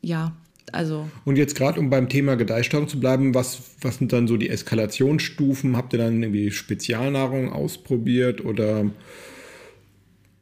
ja, 0.00 0.32
also. 0.70 1.08
Und 1.24 1.36
jetzt 1.36 1.56
gerade, 1.56 1.78
um 1.78 1.90
beim 1.90 2.08
Thema 2.08 2.36
Gedeihstörung 2.36 2.88
zu 2.88 3.00
bleiben, 3.00 3.34
was, 3.34 3.60
was 3.80 3.96
sind 3.96 4.12
dann 4.12 4.28
so 4.28 4.36
die 4.36 4.48
Eskalationsstufen? 4.48 5.76
Habt 5.76 5.92
ihr 5.92 5.98
dann 5.98 6.22
irgendwie 6.22 6.50
Spezialnahrung 6.50 7.52
ausprobiert 7.52 8.44
oder? 8.44 8.86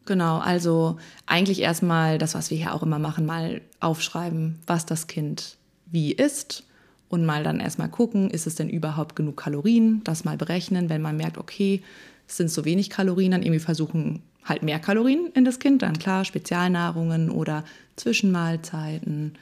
Genau, 0.06 0.38
also 0.38 0.98
eigentlich 1.26 1.60
erstmal 1.60 2.18
das, 2.18 2.34
was 2.34 2.50
wir 2.50 2.58
hier 2.58 2.74
auch 2.74 2.82
immer 2.82 2.98
machen, 2.98 3.26
mal 3.26 3.60
aufschreiben, 3.80 4.58
was 4.66 4.86
das 4.86 5.06
Kind 5.06 5.56
wie 5.90 6.12
isst 6.12 6.64
und 7.08 7.26
mal 7.26 7.42
dann 7.42 7.60
erstmal 7.60 7.88
gucken, 7.88 8.30
ist 8.30 8.46
es 8.46 8.54
denn 8.54 8.68
überhaupt 8.68 9.16
genug 9.16 9.36
Kalorien, 9.36 10.02
das 10.04 10.24
mal 10.24 10.36
berechnen, 10.36 10.88
wenn 10.88 11.02
man 11.02 11.16
merkt, 11.16 11.38
okay, 11.38 11.82
es 12.28 12.36
sind 12.36 12.50
so 12.50 12.64
wenig 12.64 12.90
Kalorien, 12.90 13.32
dann 13.32 13.42
irgendwie 13.42 13.60
versuchen, 13.60 14.22
halt 14.44 14.62
mehr 14.62 14.78
Kalorien 14.78 15.30
in 15.34 15.44
das 15.44 15.58
Kind, 15.58 15.82
dann 15.82 15.98
klar, 15.98 16.24
Spezialnahrungen 16.24 17.30
oder 17.30 17.64
Zwischenmahlzeiten. 17.96 19.34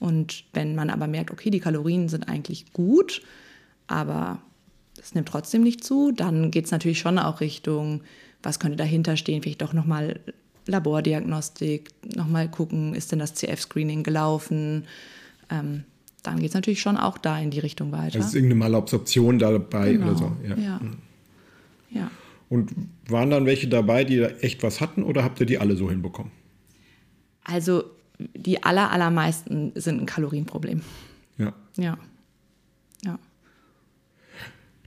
Und 0.00 0.44
wenn 0.52 0.74
man 0.74 0.90
aber 0.90 1.06
merkt, 1.06 1.30
okay, 1.30 1.50
die 1.50 1.60
Kalorien 1.60 2.08
sind 2.08 2.28
eigentlich 2.28 2.72
gut, 2.72 3.22
aber 3.86 4.38
es 5.00 5.14
nimmt 5.14 5.28
trotzdem 5.28 5.62
nicht 5.62 5.84
zu, 5.84 6.12
dann 6.12 6.50
geht 6.50 6.66
es 6.66 6.70
natürlich 6.70 6.98
schon 6.98 7.18
auch 7.18 7.40
Richtung, 7.40 8.02
was 8.42 8.58
könnte 8.58 8.76
dahinter 8.76 9.16
stehen, 9.16 9.42
vielleicht 9.42 9.62
doch 9.62 9.72
nochmal 9.72 10.20
Labordiagnostik, 10.66 11.90
nochmal 12.14 12.50
gucken, 12.50 12.94
ist 12.94 13.12
denn 13.12 13.18
das 13.18 13.34
CF-Screening 13.34 14.02
gelaufen? 14.02 14.86
Ähm, 15.50 15.84
dann 16.22 16.38
geht 16.38 16.48
es 16.48 16.54
natürlich 16.54 16.80
schon 16.80 16.96
auch 16.96 17.18
da 17.18 17.38
in 17.38 17.50
die 17.50 17.60
Richtung 17.60 17.92
weiter. 17.92 18.16
Also 18.16 18.28
ist 18.28 18.34
irgendeine 18.34 18.58
Malabsorption 18.60 19.38
dabei 19.38 19.92
genau. 19.92 20.06
oder 20.06 20.16
so. 20.16 20.36
Ja. 20.48 20.56
ja. 20.56 20.80
ja. 21.90 22.10
Und 22.48 22.72
waren 23.08 23.30
dann 23.30 23.46
welche 23.46 23.68
dabei, 23.68 24.04
die 24.04 24.18
da 24.18 24.28
echt 24.28 24.62
was 24.62 24.80
hatten 24.80 25.02
oder 25.02 25.22
habt 25.22 25.40
ihr 25.40 25.46
die 25.46 25.58
alle 25.58 25.76
so 25.76 25.90
hinbekommen? 25.90 26.32
Also 27.42 27.84
die 28.18 28.62
aller, 28.62 28.90
allermeisten 28.90 29.72
sind 29.74 30.00
ein 30.00 30.06
Kalorienproblem. 30.06 30.80
Ja. 31.36 31.52
Ja. 31.76 31.98
Ja. 33.04 33.18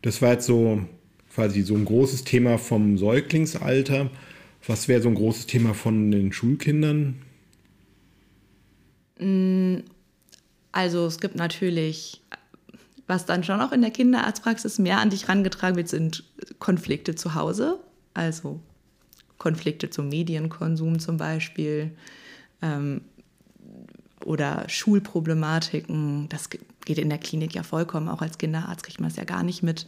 Das 0.01 0.21
war 0.21 0.33
jetzt 0.33 0.45
so 0.45 0.81
quasi 1.33 1.61
so 1.61 1.75
ein 1.75 1.85
großes 1.85 2.23
Thema 2.23 2.57
vom 2.57 2.97
Säuglingsalter. 2.97 4.09
Was 4.65 4.87
wäre 4.87 5.01
so 5.01 5.09
ein 5.09 5.15
großes 5.15 5.45
Thema 5.45 5.73
von 5.75 6.09
den 6.09 6.33
Schulkindern? 6.33 7.21
Also 10.77 11.07
es 11.07 11.19
gibt 11.19 11.33
natürlich, 11.33 12.21
was 13.07 13.25
dann 13.25 13.43
schon 13.43 13.61
auch 13.61 13.71
in 13.71 13.81
der 13.81 13.89
Kinderarztpraxis 13.89 14.77
mehr 14.77 14.99
an 14.99 15.09
dich 15.09 15.23
herangetragen 15.23 15.75
wird, 15.75 15.89
sind 15.89 16.23
Konflikte 16.59 17.15
zu 17.15 17.33
Hause. 17.33 17.79
Also 18.13 18.59
Konflikte 19.39 19.89
zum 19.89 20.09
Medienkonsum 20.09 20.99
zum 20.99 21.17
Beispiel. 21.17 21.97
Ähm, 22.61 23.01
oder 24.23 24.69
Schulproblematiken. 24.69 26.29
Das 26.29 26.51
geht 26.51 26.99
in 26.99 27.09
der 27.09 27.17
Klinik 27.17 27.55
ja 27.55 27.63
vollkommen. 27.63 28.07
Auch 28.07 28.21
als 28.21 28.37
Kinderarzt 28.37 28.83
kriegt 28.83 28.99
man 28.99 29.09
es 29.09 29.15
ja 29.15 29.23
gar 29.23 29.41
nicht 29.41 29.63
mit. 29.63 29.87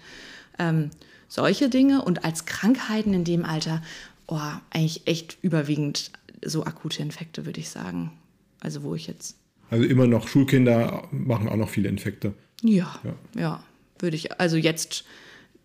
Ähm, 0.58 0.90
solche 1.28 1.70
Dinge 1.70 2.02
und 2.02 2.26
als 2.26 2.46
Krankheiten 2.46 3.14
in 3.14 3.26
dem 3.26 3.46
Alter, 3.46 3.84
oh, 4.26 4.42
eigentlich 4.72 5.06
echt 5.06 5.38
überwiegend 5.44 6.12
so 6.44 6.66
akute 6.66 7.04
Infekte, 7.04 7.46
würde 7.46 7.60
ich 7.60 7.70
sagen. 7.70 8.12
Also 8.60 8.82
wo 8.82 8.96
ich 8.96 9.06
jetzt. 9.06 9.36
Also 9.70 9.86
immer 9.86 10.08
noch 10.08 10.28
Schulkinder 10.28 11.08
machen 11.12 11.48
auch 11.48 11.56
noch 11.56 11.70
viele 11.70 11.90
Infekte. 11.90 12.34
Ja, 12.62 13.00
ja, 13.04 13.14
ja 13.40 13.64
würde 14.00 14.16
ich. 14.16 14.40
Also 14.40 14.58
jetzt 14.58 15.06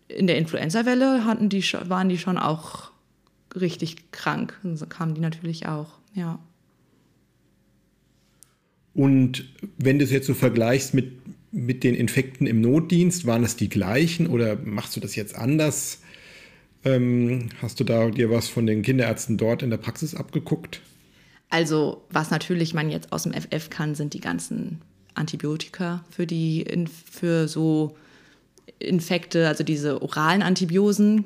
in 0.07 0.27
der 0.27 0.37
Influenza-Welle 0.37 1.25
hatten 1.25 1.49
die, 1.49 1.63
waren 1.63 2.09
die 2.09 2.17
schon 2.17 2.37
auch 2.37 2.91
richtig 3.55 4.11
krank. 4.11 4.59
So 4.73 4.85
kamen 4.85 5.15
die 5.15 5.21
natürlich 5.21 5.67
auch, 5.67 5.97
ja. 6.13 6.39
Und 8.93 9.45
wenn 9.77 9.99
du 9.99 10.05
es 10.05 10.11
jetzt 10.11 10.27
so 10.27 10.33
vergleichst 10.33 10.93
mit, 10.93 11.11
mit 11.51 11.83
den 11.83 11.95
Infekten 11.95 12.47
im 12.47 12.61
Notdienst, 12.61 13.25
waren 13.25 13.43
es 13.43 13.57
die 13.57 13.67
gleichen 13.67 14.27
oder 14.27 14.55
machst 14.55 14.95
du 14.95 14.99
das 15.01 15.15
jetzt 15.15 15.35
anders? 15.35 16.01
Ähm, 16.85 17.49
hast 17.61 17.79
du 17.79 17.83
da 17.83 18.09
dir 18.09 18.29
was 18.29 18.47
von 18.47 18.65
den 18.65 18.83
Kinderärzten 18.83 19.37
dort 19.37 19.63
in 19.63 19.69
der 19.69 19.77
Praxis 19.77 20.15
abgeguckt? 20.15 20.81
Also, 21.49 22.03
was 22.09 22.31
natürlich 22.31 22.73
man 22.73 22.89
jetzt 22.89 23.13
aus 23.13 23.23
dem 23.23 23.33
FF 23.33 23.69
kann, 23.69 23.95
sind 23.95 24.13
die 24.13 24.19
ganzen 24.19 24.81
Antibiotika 25.13 26.03
für 26.09 26.27
die 26.27 26.65
für 27.11 27.47
so 27.47 27.95
Infekte, 28.79 29.47
also 29.47 29.63
diese 29.63 30.01
oralen 30.01 30.41
Antibiosen, 30.41 31.25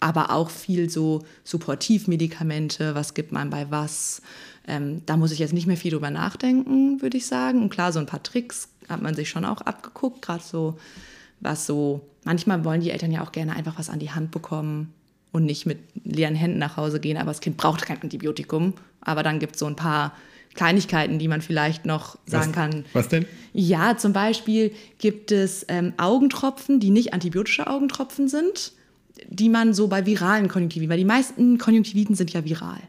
aber 0.00 0.30
auch 0.30 0.50
viel 0.50 0.88
so 0.88 1.24
Supportivmedikamente, 1.44 2.94
was 2.94 3.14
gibt 3.14 3.32
man 3.32 3.50
bei 3.50 3.70
was. 3.70 4.22
Ähm, 4.66 5.02
da 5.06 5.16
muss 5.16 5.32
ich 5.32 5.38
jetzt 5.38 5.52
nicht 5.52 5.66
mehr 5.66 5.76
viel 5.76 5.92
drüber 5.92 6.10
nachdenken, 6.10 7.00
würde 7.02 7.16
ich 7.16 7.26
sagen. 7.26 7.62
Und 7.62 7.70
klar, 7.70 7.92
so 7.92 7.98
ein 7.98 8.06
paar 8.06 8.22
Tricks 8.22 8.68
hat 8.88 9.02
man 9.02 9.14
sich 9.14 9.28
schon 9.28 9.44
auch 9.44 9.60
abgeguckt, 9.60 10.22
gerade 10.22 10.42
so, 10.42 10.78
was 11.40 11.66
so, 11.66 12.00
manchmal 12.24 12.64
wollen 12.64 12.80
die 12.80 12.90
Eltern 12.90 13.12
ja 13.12 13.22
auch 13.22 13.32
gerne 13.32 13.54
einfach 13.54 13.78
was 13.78 13.90
an 13.90 13.98
die 13.98 14.10
Hand 14.10 14.30
bekommen 14.30 14.92
und 15.32 15.44
nicht 15.44 15.66
mit 15.66 15.78
leeren 16.04 16.34
Händen 16.34 16.58
nach 16.58 16.76
Hause 16.76 17.00
gehen, 17.00 17.16
aber 17.16 17.30
das 17.30 17.40
Kind 17.40 17.56
braucht 17.56 17.82
kein 17.82 18.00
Antibiotikum. 18.00 18.74
Aber 19.00 19.22
dann 19.22 19.38
gibt 19.38 19.54
es 19.54 19.60
so 19.60 19.66
ein 19.66 19.76
paar 19.76 20.12
Kleinigkeiten, 20.54 21.18
die 21.18 21.28
man 21.28 21.42
vielleicht 21.42 21.84
noch 21.86 22.18
sagen 22.26 22.48
was, 22.48 22.52
kann. 22.52 22.84
Was 22.92 23.08
denn? 23.08 23.26
Ja, 23.52 23.96
zum 23.96 24.12
Beispiel 24.12 24.72
gibt 24.98 25.30
es 25.30 25.64
ähm, 25.68 25.92
Augentropfen, 25.98 26.80
die 26.80 26.90
nicht 26.90 27.12
antibiotische 27.12 27.66
Augentropfen 27.66 28.28
sind, 28.28 28.72
die 29.28 29.48
man 29.48 29.74
so 29.74 29.88
bei 29.88 30.06
viralen 30.06 30.48
Konjunktiviten, 30.48 30.90
weil 30.90 30.98
die 30.98 31.04
meisten 31.04 31.58
Konjunktiviten 31.58 32.14
sind 32.14 32.32
ja 32.32 32.44
viral. 32.44 32.80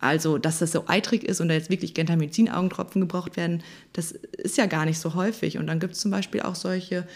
Also, 0.00 0.38
dass 0.38 0.60
das 0.60 0.70
so 0.70 0.84
eitrig 0.86 1.24
ist 1.24 1.40
und 1.40 1.48
da 1.48 1.54
jetzt 1.54 1.70
wirklich 1.70 1.92
Gentamicin-Augentropfen 1.92 3.00
gebraucht 3.00 3.36
werden, 3.36 3.62
das 3.94 4.12
ist 4.12 4.56
ja 4.56 4.66
gar 4.66 4.84
nicht 4.84 5.00
so 5.00 5.14
häufig. 5.14 5.58
Und 5.58 5.66
dann 5.66 5.80
gibt 5.80 5.94
es 5.94 6.00
zum 6.00 6.12
Beispiel 6.12 6.42
auch 6.42 6.54
solche 6.54 7.06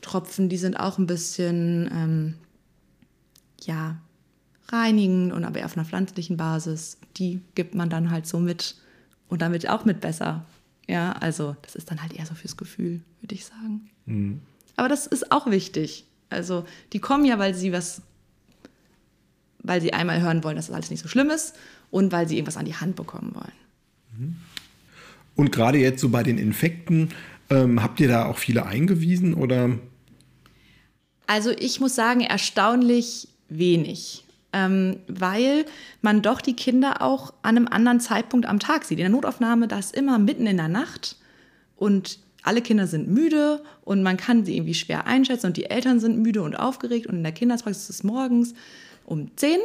Tropfen, 0.00 0.48
die 0.48 0.56
sind 0.56 0.74
auch 0.74 0.98
ein 0.98 1.06
bisschen, 1.06 1.88
ähm, 1.92 2.34
ja, 3.66 3.96
reinigend 4.68 5.32
und 5.32 5.44
aber 5.44 5.64
auf 5.64 5.76
einer 5.76 5.84
pflanzlichen 5.84 6.36
Basis. 6.36 6.98
Die 7.16 7.40
gibt 7.54 7.74
man 7.74 7.90
dann 7.90 8.10
halt 8.10 8.26
so 8.26 8.38
mit 8.38 8.76
und 9.28 9.42
damit 9.42 9.68
auch 9.68 9.84
mit 9.84 10.00
besser. 10.00 10.44
Ja, 10.86 11.12
also 11.12 11.56
das 11.62 11.74
ist 11.74 11.90
dann 11.90 12.02
halt 12.02 12.12
eher 12.12 12.26
so 12.26 12.34
fürs 12.34 12.56
Gefühl, 12.56 13.00
würde 13.20 13.34
ich 13.34 13.44
sagen. 13.44 13.90
Mhm. 14.06 14.40
Aber 14.76 14.88
das 14.88 15.06
ist 15.06 15.32
auch 15.32 15.50
wichtig. 15.50 16.04
Also 16.30 16.64
die 16.92 16.98
kommen 16.98 17.24
ja, 17.24 17.38
weil 17.38 17.54
sie 17.54 17.72
was, 17.72 18.02
weil 19.62 19.80
sie 19.80 19.92
einmal 19.92 20.20
hören 20.20 20.44
wollen, 20.44 20.56
dass 20.56 20.66
das 20.66 20.74
alles 20.74 20.90
nicht 20.90 21.02
so 21.02 21.08
schlimm 21.08 21.30
ist 21.30 21.54
und 21.90 22.12
weil 22.12 22.28
sie 22.28 22.36
irgendwas 22.36 22.56
an 22.56 22.64
die 22.64 22.74
Hand 22.74 22.96
bekommen 22.96 23.34
wollen. 23.34 24.36
Und 25.36 25.52
gerade 25.52 25.78
jetzt 25.78 26.00
so 26.00 26.08
bei 26.08 26.22
den 26.22 26.38
Infekten, 26.38 27.10
ähm, 27.50 27.82
habt 27.82 28.00
ihr 28.00 28.08
da 28.08 28.26
auch 28.26 28.38
viele 28.38 28.66
eingewiesen 28.66 29.34
oder? 29.34 29.78
Also 31.26 31.50
ich 31.50 31.80
muss 31.80 31.94
sagen, 31.94 32.20
erstaunlich 32.20 33.28
wenig. 33.48 34.24
Ähm, 34.52 35.00
weil 35.08 35.64
man 36.00 36.22
doch 36.22 36.40
die 36.40 36.54
Kinder 36.54 37.02
auch 37.02 37.32
an 37.42 37.56
einem 37.56 37.68
anderen 37.68 38.00
Zeitpunkt 38.00 38.46
am 38.46 38.60
Tag 38.60 38.84
sieht. 38.84 38.98
In 38.98 39.04
der 39.04 39.08
Notaufnahme, 39.10 39.66
da 39.66 39.78
ist 39.78 39.96
immer 39.96 40.18
mitten 40.18 40.46
in 40.46 40.56
der 40.56 40.68
Nacht 40.68 41.16
und 41.76 42.20
alle 42.44 42.62
Kinder 42.62 42.86
sind 42.86 43.08
müde 43.08 43.62
und 43.82 44.02
man 44.02 44.16
kann 44.16 44.44
sie 44.44 44.56
irgendwie 44.56 44.74
schwer 44.74 45.06
einschätzen 45.06 45.46
und 45.46 45.56
die 45.56 45.70
Eltern 45.70 45.98
sind 45.98 46.18
müde 46.18 46.42
und 46.42 46.54
aufgeregt 46.54 47.06
und 47.06 47.16
in 47.16 47.22
der 47.22 47.32
Kinderarztpraxis 47.32 47.90
ist 47.90 47.96
es 47.96 48.04
morgens 48.04 48.54
um 49.06 49.36
10 49.36 49.58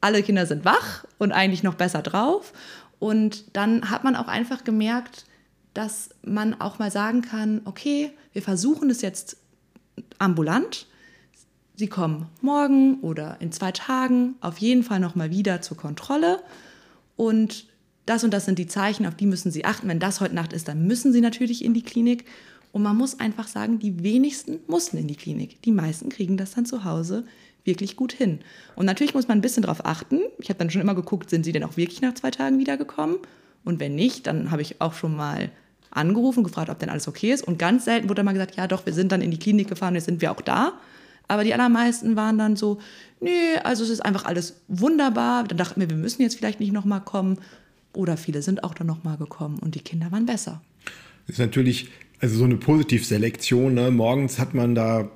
alle 0.00 0.22
Kinder 0.22 0.46
sind 0.46 0.64
wach 0.64 1.04
und 1.18 1.32
eigentlich 1.32 1.62
noch 1.62 1.74
besser 1.74 2.02
drauf. 2.02 2.52
Und 2.98 3.56
dann 3.56 3.90
hat 3.90 4.04
man 4.04 4.16
auch 4.16 4.28
einfach 4.28 4.64
gemerkt, 4.64 5.24
dass 5.74 6.10
man 6.22 6.58
auch 6.60 6.78
mal 6.78 6.90
sagen 6.90 7.22
kann, 7.22 7.60
okay, 7.64 8.12
wir 8.32 8.42
versuchen 8.42 8.88
es 8.88 9.02
jetzt 9.02 9.36
ambulant. 10.18 10.86
Sie 11.76 11.88
kommen 11.88 12.26
morgen 12.40 13.00
oder 13.00 13.36
in 13.40 13.52
zwei 13.52 13.70
Tagen 13.70 14.34
auf 14.40 14.58
jeden 14.58 14.82
Fall 14.82 14.98
noch 14.98 15.14
mal 15.14 15.30
wieder 15.30 15.60
zur 15.60 15.76
Kontrolle 15.76 16.40
und 17.16 17.66
das 18.06 18.22
und 18.24 18.32
das 18.32 18.44
sind 18.44 18.58
die 18.58 18.68
Zeichen, 18.68 19.04
auf 19.04 19.14
die 19.14 19.26
müssen 19.26 19.50
Sie 19.50 19.64
achten. 19.64 19.88
Wenn 19.88 19.98
das 19.98 20.20
heute 20.20 20.34
Nacht 20.34 20.52
ist, 20.52 20.68
dann 20.68 20.86
müssen 20.86 21.12
Sie 21.12 21.20
natürlich 21.20 21.64
in 21.64 21.74
die 21.74 21.82
Klinik. 21.82 22.24
Und 22.72 22.82
man 22.82 22.96
muss 22.96 23.18
einfach 23.18 23.48
sagen, 23.48 23.78
die 23.78 24.02
wenigsten 24.02 24.60
mussten 24.68 24.96
in 24.96 25.08
die 25.08 25.16
Klinik. 25.16 25.60
Die 25.62 25.72
meisten 25.72 26.08
kriegen 26.08 26.36
das 26.36 26.52
dann 26.52 26.66
zu 26.66 26.84
Hause 26.84 27.24
wirklich 27.64 27.96
gut 27.96 28.12
hin. 28.12 28.38
Und 28.76 28.86
natürlich 28.86 29.14
muss 29.14 29.26
man 29.26 29.38
ein 29.38 29.42
bisschen 29.42 29.62
darauf 29.62 29.84
achten. 29.84 30.20
Ich 30.38 30.50
habe 30.50 30.58
dann 30.58 30.70
schon 30.70 30.82
immer 30.82 30.94
geguckt, 30.94 31.30
sind 31.30 31.44
sie 31.44 31.52
denn 31.52 31.64
auch 31.64 31.76
wirklich 31.76 32.00
nach 32.00 32.14
zwei 32.14 32.30
Tagen 32.30 32.58
wiedergekommen? 32.58 33.16
Und 33.64 33.80
wenn 33.80 33.96
nicht, 33.96 34.28
dann 34.28 34.52
habe 34.52 34.62
ich 34.62 34.80
auch 34.80 34.92
schon 34.92 35.16
mal 35.16 35.50
angerufen, 35.90 36.44
gefragt, 36.44 36.70
ob 36.70 36.78
denn 36.78 36.90
alles 36.90 37.08
okay 37.08 37.32
ist. 37.32 37.42
Und 37.46 37.58
ganz 37.58 37.86
selten 37.86 38.08
wurde 38.08 38.16
dann 38.16 38.26
mal 38.26 38.32
gesagt, 38.32 38.56
ja 38.56 38.68
doch, 38.68 38.86
wir 38.86 38.92
sind 38.92 39.10
dann 39.10 39.22
in 39.22 39.32
die 39.32 39.38
Klinik 39.38 39.68
gefahren, 39.68 39.94
jetzt 39.94 40.04
sind 40.04 40.20
wir 40.20 40.30
auch 40.30 40.40
da. 40.40 40.74
Aber 41.28 41.44
die 41.44 41.52
allermeisten 41.52 42.16
waren 42.16 42.38
dann 42.38 42.56
so, 42.56 42.78
nee, 43.20 43.56
also 43.64 43.82
es 43.84 43.90
ist 43.90 44.00
einfach 44.00 44.24
alles 44.24 44.60
wunderbar. 44.68 45.44
Dann 45.44 45.58
dachten 45.58 45.80
wir, 45.80 45.90
wir 45.90 45.96
müssen 45.96 46.22
jetzt 46.22 46.36
vielleicht 46.36 46.60
nicht 46.60 46.72
nochmal 46.72 47.00
kommen. 47.00 47.38
Oder 47.92 48.16
viele 48.16 48.42
sind 48.42 48.62
auch 48.62 48.74
dann 48.74 48.86
nochmal 48.86 49.16
gekommen 49.16 49.58
und 49.58 49.74
die 49.74 49.80
Kinder 49.80 50.12
waren 50.12 50.26
besser. 50.26 50.60
Das 51.26 51.36
ist 51.36 51.38
natürlich, 51.38 51.88
also 52.20 52.36
so 52.36 52.44
eine 52.44 52.56
Positivselektion. 52.56 53.74
Ne? 53.74 53.90
Morgens 53.90 54.38
hat 54.38 54.54
man 54.54 54.74
da 54.74 55.08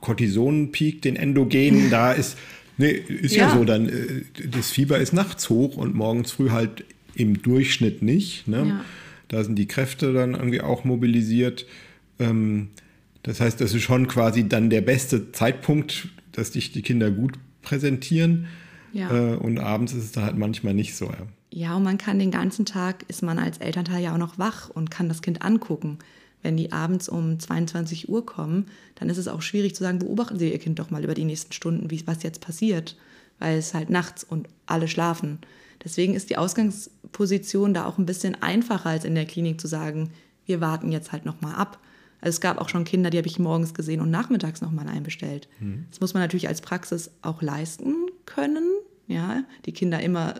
Cortisonpeak, 0.00 1.02
den 1.02 1.16
Endogenen, 1.16 1.90
da 1.90 2.12
ist 2.12 2.36
Nee, 2.78 2.90
ist 2.90 3.34
ja, 3.34 3.48
ja 3.48 3.54
so, 3.54 3.64
dann 3.64 3.88
äh, 3.88 4.22
das 4.50 4.70
Fieber 4.70 4.98
ist 4.98 5.12
nachts 5.12 5.48
hoch 5.48 5.76
und 5.76 5.94
morgens 5.94 6.32
früh 6.32 6.50
halt 6.50 6.84
im 7.14 7.40
Durchschnitt 7.40 8.02
nicht. 8.02 8.46
Ne? 8.46 8.66
Ja. 8.68 8.84
Da 9.28 9.42
sind 9.42 9.56
die 9.56 9.66
Kräfte 9.66 10.12
dann 10.12 10.34
irgendwie 10.34 10.60
auch 10.60 10.84
mobilisiert. 10.84 11.66
Ähm, 12.18 12.68
das 13.26 13.40
heißt, 13.40 13.60
das 13.60 13.74
ist 13.74 13.82
schon 13.82 14.06
quasi 14.06 14.48
dann 14.48 14.70
der 14.70 14.82
beste 14.82 15.32
Zeitpunkt, 15.32 16.08
dass 16.30 16.52
dich 16.52 16.70
die 16.70 16.82
Kinder 16.82 17.10
gut 17.10 17.34
präsentieren. 17.62 18.46
Ja. 18.92 19.10
Äh, 19.10 19.36
und 19.36 19.58
abends 19.58 19.92
ist 19.92 20.04
es 20.04 20.12
dann 20.12 20.24
halt 20.24 20.38
manchmal 20.38 20.74
nicht 20.74 20.94
so. 20.94 21.06
Ja. 21.06 21.26
ja, 21.50 21.76
und 21.76 21.82
man 21.82 21.98
kann 21.98 22.20
den 22.20 22.30
ganzen 22.30 22.64
Tag, 22.64 23.04
ist 23.08 23.22
man 23.22 23.38
als 23.38 23.58
Elternteil 23.58 24.02
ja 24.02 24.14
auch 24.14 24.18
noch 24.18 24.38
wach 24.38 24.70
und 24.70 24.92
kann 24.92 25.08
das 25.08 25.22
Kind 25.22 25.42
angucken. 25.42 25.98
Wenn 26.42 26.56
die 26.56 26.70
abends 26.70 27.08
um 27.08 27.40
22 27.40 28.08
Uhr 28.08 28.24
kommen, 28.24 28.66
dann 28.94 29.10
ist 29.10 29.18
es 29.18 29.26
auch 29.26 29.42
schwierig 29.42 29.74
zu 29.74 29.82
sagen, 29.82 29.98
beobachten 29.98 30.38
Sie 30.38 30.52
Ihr 30.52 30.58
Kind 30.60 30.78
doch 30.78 30.90
mal 30.90 31.02
über 31.02 31.14
die 31.14 31.24
nächsten 31.24 31.52
Stunden, 31.52 31.90
wie, 31.90 32.06
was 32.06 32.22
jetzt 32.22 32.40
passiert. 32.40 32.96
Weil 33.40 33.58
es 33.58 33.74
halt 33.74 33.90
nachts 33.90 34.22
und 34.22 34.48
alle 34.66 34.86
schlafen. 34.86 35.40
Deswegen 35.82 36.14
ist 36.14 36.30
die 36.30 36.38
Ausgangsposition 36.38 37.74
da 37.74 37.86
auch 37.86 37.98
ein 37.98 38.06
bisschen 38.06 38.40
einfacher 38.40 38.90
als 38.90 39.04
in 39.04 39.16
der 39.16 39.26
Klinik 39.26 39.60
zu 39.60 39.66
sagen, 39.66 40.10
wir 40.46 40.60
warten 40.60 40.92
jetzt 40.92 41.10
halt 41.10 41.26
nochmal 41.26 41.56
ab. 41.56 41.80
Also 42.26 42.38
es 42.38 42.40
gab 42.40 42.60
auch 42.60 42.68
schon 42.68 42.82
Kinder, 42.82 43.08
die 43.08 43.18
habe 43.18 43.28
ich 43.28 43.38
morgens 43.38 43.72
gesehen 43.72 44.00
und 44.00 44.10
nachmittags 44.10 44.60
nochmal 44.60 44.88
einbestellt. 44.88 45.46
Mhm. 45.60 45.86
Das 45.90 46.00
muss 46.00 46.12
man 46.12 46.24
natürlich 46.24 46.48
als 46.48 46.60
Praxis 46.60 47.12
auch 47.22 47.40
leisten 47.40 47.94
können, 48.24 48.64
ja, 49.06 49.44
die 49.64 49.70
Kinder 49.70 50.00
immer 50.00 50.34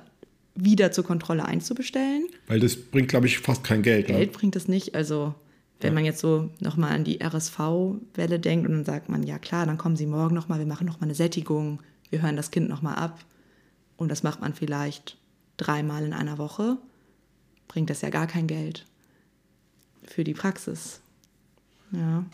wieder 0.57 0.91
zur 0.91 1.05
Kontrolle 1.05 1.45
einzubestellen. 1.45 2.27
Weil 2.49 2.59
das 2.59 2.75
bringt, 2.75 3.07
glaube 3.07 3.27
ich, 3.27 3.39
fast 3.39 3.63
kein 3.63 3.83
Geld. 3.83 4.09
Ne? 4.09 4.17
Geld 4.17 4.33
ne? 4.33 4.37
bringt 4.37 4.57
es 4.57 4.67
nicht. 4.67 4.97
Also 4.97 5.37
wenn 5.79 5.91
ja. 5.91 5.95
man 5.95 6.05
jetzt 6.05 6.19
so 6.19 6.51
nochmal 6.59 6.91
an 6.91 7.05
die 7.05 7.23
RSV-Welle 7.23 8.41
denkt 8.41 8.67
und 8.67 8.73
dann 8.73 8.85
sagt 8.85 9.09
man, 9.09 9.23
ja 9.23 9.39
klar, 9.39 9.65
dann 9.65 9.79
kommen 9.79 9.95
Sie 9.95 10.07
morgen 10.07 10.35
nochmal, 10.35 10.59
wir 10.59 10.67
machen 10.67 10.89
nochmal 10.89 11.05
eine 11.05 11.15
Sättigung, 11.15 11.79
wir 12.11 12.21
hören 12.21 12.35
das 12.35 12.51
Kind 12.51 12.69
nochmal 12.69 12.97
ab. 12.97 13.25
Und 13.97 14.09
das 14.09 14.25
macht 14.25 14.41
man 14.41 14.55
vielleicht 14.55 15.19
dreimal 15.57 16.05
in 16.05 16.15
einer 16.15 16.39
Woche, 16.39 16.79
bringt 17.69 17.91
das 17.91 18.01
ja 18.01 18.11
gar 18.11 18.27
kein 18.27 18.49
Geld 18.49 18.87
für 20.03 20.25
die 20.25 20.35
Praxis. 20.35 21.01
Ja. 21.93 22.25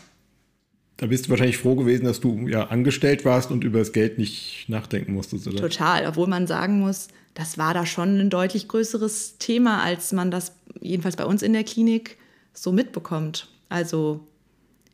Da 0.97 1.07
bist 1.07 1.25
du 1.25 1.29
wahrscheinlich 1.31 1.57
froh 1.57 1.75
gewesen, 1.75 2.05
dass 2.05 2.19
du 2.19 2.47
ja 2.47 2.67
angestellt 2.67 3.25
warst 3.25 3.51
und 3.51 3.63
über 3.63 3.79
das 3.79 3.93
Geld 3.93 4.17
nicht 4.17 4.65
nachdenken 4.67 5.13
musstest, 5.13 5.47
oder? 5.47 5.57
Total, 5.57 6.07
obwohl 6.07 6.27
man 6.27 6.47
sagen 6.47 6.79
muss, 6.79 7.07
das 7.33 7.57
war 7.57 7.73
da 7.73 7.85
schon 7.85 8.19
ein 8.19 8.29
deutlich 8.29 8.67
größeres 8.67 9.37
Thema, 9.39 9.81
als 9.81 10.11
man 10.11 10.29
das 10.29 10.53
jedenfalls 10.81 11.15
bei 11.15 11.25
uns 11.25 11.41
in 11.41 11.53
der 11.53 11.63
Klinik 11.63 12.17
so 12.53 12.71
mitbekommt. 12.71 13.49
Also 13.69 14.27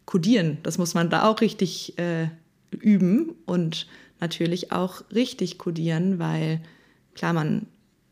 Codieren, 0.05 0.57
das 0.63 0.79
muss 0.79 0.95
man 0.95 1.11
da 1.11 1.29
auch 1.29 1.41
richtig 1.41 1.99
äh, 1.99 2.29
üben 2.71 3.35
und 3.45 3.85
natürlich 4.19 4.71
auch 4.71 5.03
richtig 5.13 5.59
codieren, 5.59 6.17
weil 6.17 6.61
klar, 7.13 7.33
man 7.33 7.67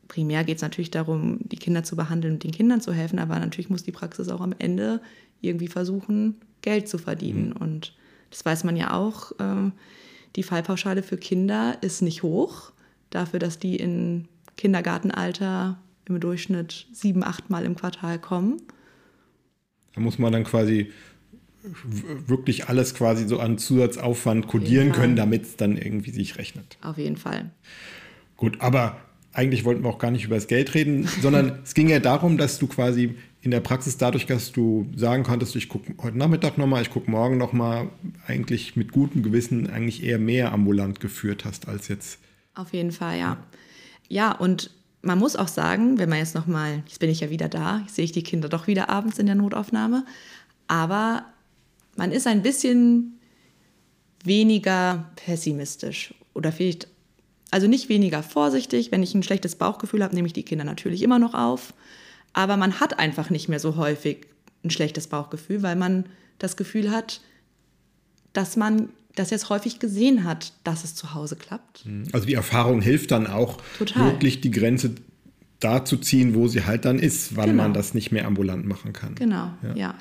primär 0.08 0.44
geht 0.44 0.58
es 0.58 0.62
natürlich 0.62 0.92
darum, 0.92 1.40
die 1.42 1.58
Kinder 1.58 1.84
zu 1.84 1.96
behandeln 1.96 2.36
und 2.36 2.44
den 2.44 2.52
Kindern 2.52 2.82
zu 2.82 2.94
helfen, 2.94 3.18
aber 3.18 3.40
natürlich 3.40 3.72
muss 3.72 3.84
die 3.84 3.92
Praxis 3.92 4.30
auch 4.30 4.42
am 4.42 4.54
Ende 4.60 5.02
irgendwie 5.42 5.68
versuchen, 5.68 6.36
Geld 6.62 6.88
zu 6.88 6.98
verdienen. 6.98 7.50
Mhm. 7.50 7.58
Und 7.58 7.94
das 8.30 8.46
weiß 8.46 8.64
man 8.64 8.76
ja 8.76 8.94
auch. 8.94 9.32
Äh, 9.40 9.72
die 10.36 10.44
Fallpauschale 10.44 11.04
für 11.04 11.18
Kinder 11.18 11.78
ist 11.82 12.02
nicht 12.02 12.24
hoch, 12.24 12.72
dafür, 13.10 13.40
dass 13.40 13.60
die 13.60 13.76
in 13.76 14.28
Kindergartenalter 14.56 15.78
im 16.06 16.20
Durchschnitt 16.20 16.88
sieben, 16.92 17.24
acht 17.24 17.50
Mal 17.50 17.66
im 17.66 17.76
Quartal 17.76 18.20
kommen. 18.20 18.62
Da 19.96 20.02
muss 20.02 20.20
man 20.20 20.32
dann 20.32 20.44
quasi 20.44 20.92
wirklich 22.28 22.68
alles 22.68 22.94
quasi 22.94 23.28
so 23.28 23.40
an 23.40 23.58
Zusatzaufwand 23.58 24.48
kodieren 24.48 24.92
können, 24.92 25.16
damit 25.16 25.44
es 25.44 25.56
dann 25.58 25.78
irgendwie 25.78 26.12
sich 26.12 26.38
rechnet. 26.38 26.78
Auf 26.82 26.98
jeden 26.98 27.18
Fall. 27.18 27.50
Gut, 28.38 28.62
aber 28.62 29.02
eigentlich 29.34 29.66
wollten 29.66 29.84
wir 29.84 29.90
auch 29.90 30.00
gar 30.00 30.12
nicht 30.12 30.26
über 30.26 30.36
das 30.36 30.48
Geld 30.48 30.74
reden, 30.74 31.10
sondern 31.22 31.60
es 31.64 31.74
ging 31.74 31.90
ja 31.90 32.00
darum, 32.00 32.38
dass 32.38 32.60
du 32.60 32.68
quasi 32.68 33.16
in 33.48 33.52
der 33.52 33.62
Praxis 33.62 33.96
dadurch, 33.96 34.26
dass 34.26 34.52
du 34.52 34.90
sagen 34.94 35.24
konntest, 35.24 35.56
ich 35.56 35.70
gucke 35.70 35.96
heute 36.04 36.18
Nachmittag 36.18 36.58
nochmal, 36.58 36.82
ich 36.82 36.90
gucke 36.90 37.10
morgen 37.10 37.38
nochmal, 37.38 37.88
eigentlich 38.28 38.76
mit 38.76 38.92
gutem 38.92 39.24
Gewissen 39.24 39.70
eigentlich 39.70 40.04
eher 40.04 40.20
mehr 40.20 40.52
ambulant 40.52 41.00
geführt 41.00 41.46
hast 41.46 41.70
als 41.70 41.88
jetzt. 41.88 42.20
Auf 42.56 42.74
jeden 42.74 42.92
Fall, 42.92 43.18
ja. 43.18 43.38
Ja, 44.10 44.34
und 44.34 44.72
man 45.02 45.18
muss 45.18 45.38
auch 45.38 45.48
sagen, 45.48 45.98
wenn 45.98 46.10
man 46.10 46.18
jetzt 46.18 46.36
nochmal, 46.36 46.84
jetzt 46.88 47.00
bin 47.00 47.10
ich 47.10 47.22
ja 47.22 47.30
wieder 47.30 47.48
da, 47.48 47.84
sehe 47.88 48.04
ich 48.04 48.12
die 48.12 48.22
Kinder 48.22 48.50
doch 48.50 48.68
wieder 48.68 48.90
abends 48.90 49.18
in 49.18 49.28
der 49.28 49.36
Notaufnahme, 49.36 50.06
aber 50.68 51.24
man 51.96 52.12
ist 52.12 52.28
ein 52.28 52.42
bisschen 52.42 53.18
weniger 54.26 55.10
pessimistisch 55.16 56.14
oder 56.34 56.52
vielleicht 56.52 56.90
also 57.50 57.68
nicht 57.68 57.88
weniger 57.88 58.24
vorsichtig. 58.24 58.92
Wenn 58.92 59.04
ich 59.04 59.16
ein 59.16 59.24
schlechtes 59.24 59.56
Bauchgefühl 59.56 60.04
habe, 60.04 60.14
nehme 60.14 60.28
ich 60.28 60.34
die 60.34 60.44
Kinder 60.44 60.66
natürlich 60.66 61.02
immer 61.02 61.18
noch 61.18 61.34
auf. 61.34 61.74
Aber 62.38 62.56
man 62.56 62.80
hat 62.80 63.00
einfach 63.00 63.32
nicht 63.32 63.50
mehr 63.50 63.60
so 63.60 63.78
häufig 63.78 64.28
ein 64.64 64.70
schlechtes 64.70 65.08
Bauchgefühl, 65.08 65.64
weil 65.64 65.76
man 65.76 66.06
das 66.38 66.56
Gefühl 66.56 66.92
hat, 66.92 67.20
dass 68.32 68.56
man 68.56 68.90
das 69.16 69.32
jetzt 69.32 69.50
häufig 69.50 69.80
gesehen 69.80 70.24
hat, 70.24 70.54
dass 70.64 70.84
es 70.84 70.94
zu 70.94 71.16
Hause 71.16 71.36
klappt. 71.36 71.88
Mhm. 71.88 72.04
Also 72.12 72.28
die 72.28 72.36
Erfahrung 72.36 72.80
hilft 72.80 73.10
dann 73.10 73.26
auch, 73.26 73.58
Total. 73.80 74.12
wirklich 74.12 74.40
die 74.40 74.52
Grenze 74.52 74.92
da 75.60 75.84
zu 75.84 75.98
ziehen, 75.98 76.36
wo 76.36 76.48
sie 76.48 76.64
halt 76.64 76.86
dann 76.86 77.00
ist, 77.00 77.36
wann 77.36 77.50
genau. 77.50 77.64
man 77.64 77.74
das 77.74 77.96
nicht 77.96 78.12
mehr 78.12 78.28
ambulant 78.28 78.68
machen 78.68 78.94
kann. 78.94 79.16
Genau, 79.16 79.50
ja. 79.64 79.76
ja. 79.76 79.96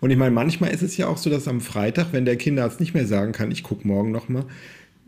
Und 0.00 0.10
ich 0.10 0.16
meine, 0.16 0.32
manchmal 0.32 0.70
ist 0.70 0.82
es 0.82 0.96
ja 0.96 1.06
auch 1.06 1.16
so, 1.16 1.30
dass 1.30 1.46
am 1.46 1.60
Freitag, 1.60 2.08
wenn 2.10 2.24
der 2.24 2.34
Kinderarzt 2.34 2.80
nicht 2.80 2.92
mehr 2.92 3.06
sagen 3.06 3.30
kann, 3.30 3.52
ich 3.52 3.62
gucke 3.62 3.86
morgen 3.86 4.10
nochmal, 4.10 4.46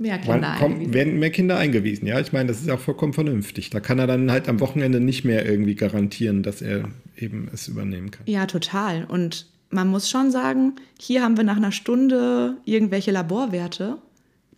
mehr 0.00 0.18
Kinder 0.18 0.52
eingewiesen. 0.52 0.94
werden 0.94 1.18
mehr 1.18 1.30
Kinder 1.30 1.58
eingewiesen. 1.58 2.06
Ja, 2.06 2.18
ich 2.18 2.32
meine, 2.32 2.48
das 2.48 2.60
ist 2.60 2.70
auch 2.70 2.80
vollkommen 2.80 3.12
vernünftig. 3.12 3.70
Da 3.70 3.80
kann 3.80 3.98
er 3.98 4.06
dann 4.06 4.30
halt 4.30 4.48
am 4.48 4.58
Wochenende 4.60 4.98
nicht 4.98 5.24
mehr 5.24 5.46
irgendwie 5.46 5.74
garantieren, 5.74 6.42
dass 6.42 6.62
er 6.62 6.88
eben 7.16 7.48
es 7.52 7.68
übernehmen 7.68 8.10
kann. 8.10 8.22
Ja, 8.26 8.46
total. 8.46 9.04
Und 9.04 9.46
man 9.68 9.88
muss 9.88 10.08
schon 10.08 10.30
sagen, 10.30 10.76
hier 10.98 11.22
haben 11.22 11.36
wir 11.36 11.44
nach 11.44 11.58
einer 11.58 11.70
Stunde 11.70 12.56
irgendwelche 12.64 13.10
Laborwerte. 13.10 13.98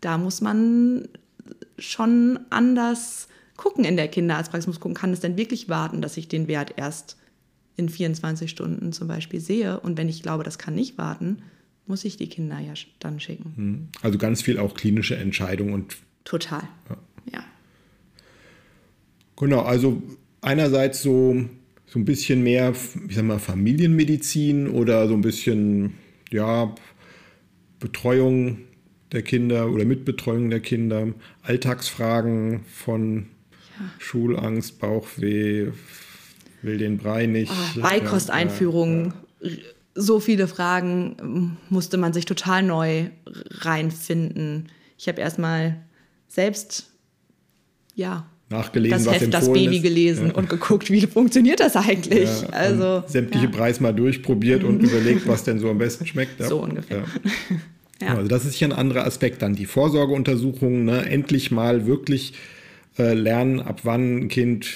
Da 0.00 0.16
muss 0.16 0.40
man 0.40 1.08
schon 1.76 2.38
anders 2.50 3.26
gucken 3.56 3.84
in 3.84 3.96
der 3.96 4.08
Kinderarztpraxis. 4.08 4.68
Muss 4.68 4.80
gucken, 4.80 4.94
kann 4.94 5.12
es 5.12 5.20
denn 5.20 5.36
wirklich 5.36 5.68
warten, 5.68 6.02
dass 6.02 6.16
ich 6.16 6.28
den 6.28 6.46
Wert 6.46 6.74
erst 6.76 7.16
in 7.76 7.88
24 7.88 8.48
Stunden 8.48 8.92
zum 8.92 9.08
Beispiel 9.08 9.40
sehe? 9.40 9.80
Und 9.80 9.98
wenn 9.98 10.08
ich 10.08 10.22
glaube, 10.22 10.44
das 10.44 10.58
kann 10.58 10.76
nicht 10.76 10.98
warten, 10.98 11.42
muss 11.92 12.06
ich 12.06 12.16
die 12.16 12.26
Kinder 12.26 12.58
ja 12.58 12.72
dann 13.00 13.20
schicken. 13.20 13.52
Hm. 13.54 13.88
Also 14.00 14.16
ganz 14.16 14.40
viel 14.40 14.58
auch 14.58 14.72
klinische 14.72 15.14
Entscheidungen 15.14 15.74
und. 15.74 15.98
Total. 16.24 16.62
Ja. 16.88 16.96
ja. 17.34 17.44
Genau, 19.36 19.60
also 19.60 20.02
einerseits 20.40 21.02
so, 21.02 21.44
so 21.84 21.98
ein 21.98 22.06
bisschen 22.06 22.42
mehr, 22.42 22.72
ich 23.08 23.14
sag 23.14 23.26
mal, 23.26 23.38
Familienmedizin 23.38 24.70
oder 24.70 25.06
so 25.06 25.12
ein 25.12 25.20
bisschen, 25.20 25.98
ja, 26.30 26.74
Betreuung 27.78 28.60
der 29.12 29.20
Kinder 29.20 29.70
oder 29.70 29.84
Mitbetreuung 29.84 30.48
der 30.48 30.60
Kinder, 30.60 31.08
Alltagsfragen 31.42 32.64
von 32.64 33.26
ja. 33.78 33.90
Schulangst, 33.98 34.78
Bauchweh, 34.78 35.72
will 36.62 36.78
den 36.78 36.96
Brei 36.96 37.26
nicht. 37.26 37.52
Oh, 37.52 37.80
Beikosteinführung, 37.82 39.12
ja, 39.42 39.50
ja 39.50 39.56
so 39.94 40.20
viele 40.20 40.48
Fragen 40.48 41.16
ähm, 41.20 41.56
musste 41.68 41.96
man 41.96 42.12
sich 42.12 42.24
total 42.24 42.62
neu 42.62 43.06
reinfinden. 43.50 44.68
Ich 44.98 45.08
habe 45.08 45.20
erstmal 45.20 45.76
selbst 46.28 46.90
ja 47.94 48.26
nachgelesen, 48.48 49.04
das 49.04 49.20
Heft, 49.20 49.34
das 49.34 49.52
Baby 49.52 49.76
ist. 49.76 49.82
gelesen 49.82 50.28
ja. 50.28 50.34
und 50.34 50.48
geguckt, 50.48 50.90
wie 50.90 51.00
funktioniert 51.06 51.60
das 51.60 51.74
eigentlich. 51.76 52.28
Ja, 52.42 52.48
also 52.50 53.02
sämtliche 53.06 53.46
ja. 53.46 53.50
Preis 53.50 53.80
mal 53.80 53.92
durchprobiert 53.92 54.62
und 54.62 54.80
überlegt, 54.82 55.26
was 55.26 55.44
denn 55.44 55.58
so 55.58 55.70
am 55.70 55.78
besten 55.78 56.06
schmeckt. 56.06 56.42
So 56.42 56.60
ungefähr. 56.62 57.04
Also 58.04 58.26
das 58.26 58.44
ist 58.44 58.54
hier 58.54 58.66
ein 58.66 58.72
anderer 58.72 59.06
Aspekt 59.06 59.42
dann 59.42 59.54
die 59.54 59.64
Vorsorgeuntersuchungen. 59.64 60.86
Ne? 60.86 61.06
Endlich 61.08 61.52
mal 61.52 61.86
wirklich 61.86 62.34
äh, 62.98 63.14
lernen, 63.14 63.60
ab 63.60 63.82
wann 63.84 64.22
ein 64.22 64.28
Kind 64.28 64.66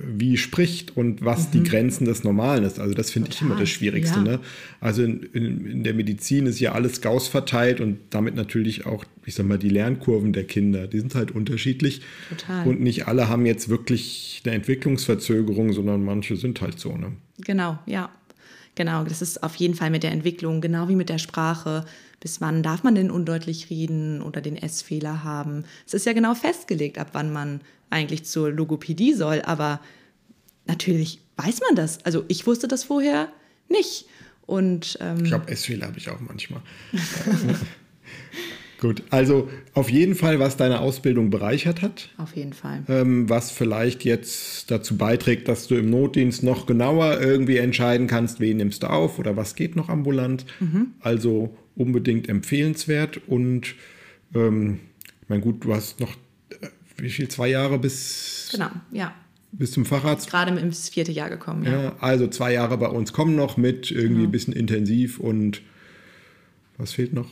wie 0.00 0.36
spricht 0.36 0.96
und 0.96 1.24
was 1.24 1.48
mhm. 1.48 1.52
die 1.52 1.62
Grenzen 1.68 2.04
des 2.04 2.24
Normalen 2.24 2.64
ist. 2.64 2.78
Also 2.78 2.94
das 2.94 3.10
finde 3.10 3.30
ich 3.30 3.40
immer 3.40 3.56
das 3.56 3.68
Schwierigste. 3.68 4.18
Ja. 4.18 4.24
Ne? 4.24 4.40
Also 4.80 5.02
in, 5.02 5.22
in, 5.32 5.66
in, 5.66 5.84
der 5.84 5.94
Medizin 5.94 6.46
ist 6.46 6.60
ja 6.60 6.72
alles 6.72 7.00
Gauss 7.00 7.28
verteilt 7.28 7.80
und 7.80 7.98
damit 8.10 8.34
natürlich 8.34 8.86
auch, 8.86 9.04
ich 9.24 9.34
sag 9.34 9.46
mal, 9.46 9.58
die 9.58 9.68
Lernkurven 9.68 10.32
der 10.32 10.44
Kinder, 10.44 10.86
die 10.86 11.00
sind 11.00 11.14
halt 11.14 11.30
unterschiedlich. 11.30 12.02
Total. 12.28 12.66
Und 12.66 12.80
nicht 12.80 13.06
alle 13.06 13.28
haben 13.28 13.46
jetzt 13.46 13.68
wirklich 13.68 14.42
eine 14.44 14.54
Entwicklungsverzögerung, 14.54 15.72
sondern 15.72 16.04
manche 16.04 16.36
sind 16.36 16.60
halt 16.60 16.78
so. 16.78 16.96
Ne? 16.96 17.12
Genau, 17.38 17.78
ja. 17.86 18.10
Genau, 18.76 19.04
das 19.04 19.22
ist 19.22 19.42
auf 19.42 19.54
jeden 19.56 19.74
Fall 19.74 19.90
mit 19.90 20.02
der 20.02 20.12
Entwicklung, 20.12 20.60
genau 20.60 20.88
wie 20.88 20.96
mit 20.96 21.08
der 21.08 21.18
Sprache. 21.18 21.86
Bis 22.20 22.40
wann 22.40 22.62
darf 22.62 22.82
man 22.82 22.94
denn 22.94 23.10
undeutlich 23.10 23.70
reden 23.70 24.20
oder 24.20 24.40
den 24.40 24.56
S-Fehler 24.56 25.24
haben? 25.24 25.64
Es 25.86 25.94
ist 25.94 26.06
ja 26.06 26.12
genau 26.12 26.34
festgelegt, 26.34 26.98
ab 26.98 27.08
wann 27.12 27.32
man 27.32 27.60
eigentlich 27.90 28.24
zur 28.24 28.50
Logopädie 28.50 29.14
soll, 29.14 29.42
aber 29.42 29.80
natürlich 30.66 31.20
weiß 31.36 31.60
man 31.60 31.76
das. 31.76 32.04
Also 32.04 32.24
ich 32.28 32.46
wusste 32.46 32.68
das 32.68 32.84
vorher 32.84 33.28
nicht. 33.68 34.06
Und, 34.46 34.96
ähm, 35.00 35.24
ich 35.24 35.30
glaube, 35.30 35.48
S-Fehler 35.48 35.86
habe 35.88 35.98
ich 35.98 36.08
auch 36.08 36.20
manchmal. 36.20 36.62
Gut, 38.78 39.02
also 39.08 39.48
auf 39.72 39.88
jeden 39.88 40.14
Fall, 40.14 40.38
was 40.38 40.56
deine 40.58 40.80
Ausbildung 40.80 41.30
bereichert 41.30 41.80
hat. 41.80 42.10
Auf 42.18 42.36
jeden 42.36 42.52
Fall. 42.52 42.82
Ähm, 42.88 43.28
was 43.28 43.50
vielleicht 43.50 44.04
jetzt 44.04 44.70
dazu 44.70 44.98
beiträgt, 44.98 45.48
dass 45.48 45.66
du 45.66 45.76
im 45.76 45.88
Notdienst 45.88 46.42
noch 46.42 46.66
genauer 46.66 47.20
irgendwie 47.20 47.56
entscheiden 47.56 48.06
kannst, 48.06 48.38
wen 48.38 48.58
nimmst 48.58 48.82
du 48.82 48.90
auf 48.90 49.18
oder 49.18 49.36
was 49.36 49.54
geht 49.54 49.76
noch 49.76 49.88
ambulant. 49.88 50.44
Mhm. 50.60 50.88
Also 51.00 51.56
unbedingt 51.74 52.28
empfehlenswert. 52.28 53.20
Und 53.26 53.74
ähm, 54.34 54.80
mein 55.28 55.40
gut, 55.40 55.64
du 55.64 55.74
hast 55.74 56.00
noch 56.00 56.14
wie 56.98 57.10
viel, 57.10 57.28
zwei 57.28 57.48
Jahre 57.48 57.78
bis. 57.78 58.48
Genau, 58.52 58.70
ja. 58.92 59.14
Bis 59.52 59.72
zum 59.72 59.86
Facharzt. 59.86 60.28
Gerade 60.28 60.58
ins 60.58 60.88
vierte 60.88 61.12
Jahr 61.12 61.30
gekommen, 61.30 61.64
ja. 61.64 61.82
ja. 61.82 61.96
Also 62.00 62.26
zwei 62.28 62.52
Jahre 62.52 62.76
bei 62.78 62.88
uns 62.88 63.12
kommen 63.12 63.36
noch 63.36 63.56
mit 63.56 63.90
irgendwie 63.90 64.14
genau. 64.14 64.28
ein 64.28 64.32
bisschen 64.32 64.52
intensiv 64.52 65.18
und 65.18 65.62
was 66.76 66.92
fehlt 66.92 67.14
noch? 67.14 67.30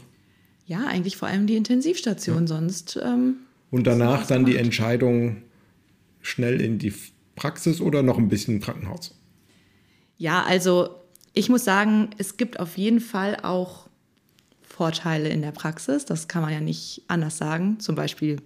Ja, 0.66 0.86
eigentlich 0.86 1.16
vor 1.16 1.28
allem 1.28 1.46
die 1.46 1.56
Intensivstation, 1.56 2.42
ja. 2.42 2.46
sonst. 2.46 2.98
Ähm, 3.02 3.36
und 3.70 3.86
danach 3.86 4.26
dann 4.26 4.46
die 4.46 4.56
Entscheidung 4.56 5.42
schnell 6.22 6.60
in 6.60 6.78
die 6.78 6.94
Praxis 7.36 7.80
oder 7.80 8.02
noch 8.02 8.18
ein 8.18 8.28
bisschen 8.28 8.60
Krankenhaus? 8.60 9.14
Ja, 10.16 10.42
also 10.44 10.94
ich 11.34 11.48
muss 11.48 11.64
sagen, 11.64 12.10
es 12.16 12.36
gibt 12.36 12.60
auf 12.60 12.78
jeden 12.78 13.00
Fall 13.00 13.36
auch 13.42 13.88
Vorteile 14.62 15.28
in 15.28 15.42
der 15.42 15.52
Praxis. 15.52 16.04
Das 16.04 16.28
kann 16.28 16.42
man 16.42 16.52
ja 16.52 16.60
nicht 16.60 17.02
anders 17.08 17.36
sagen. 17.36 17.78
Zum 17.80 17.94
Beispiel 17.94 18.40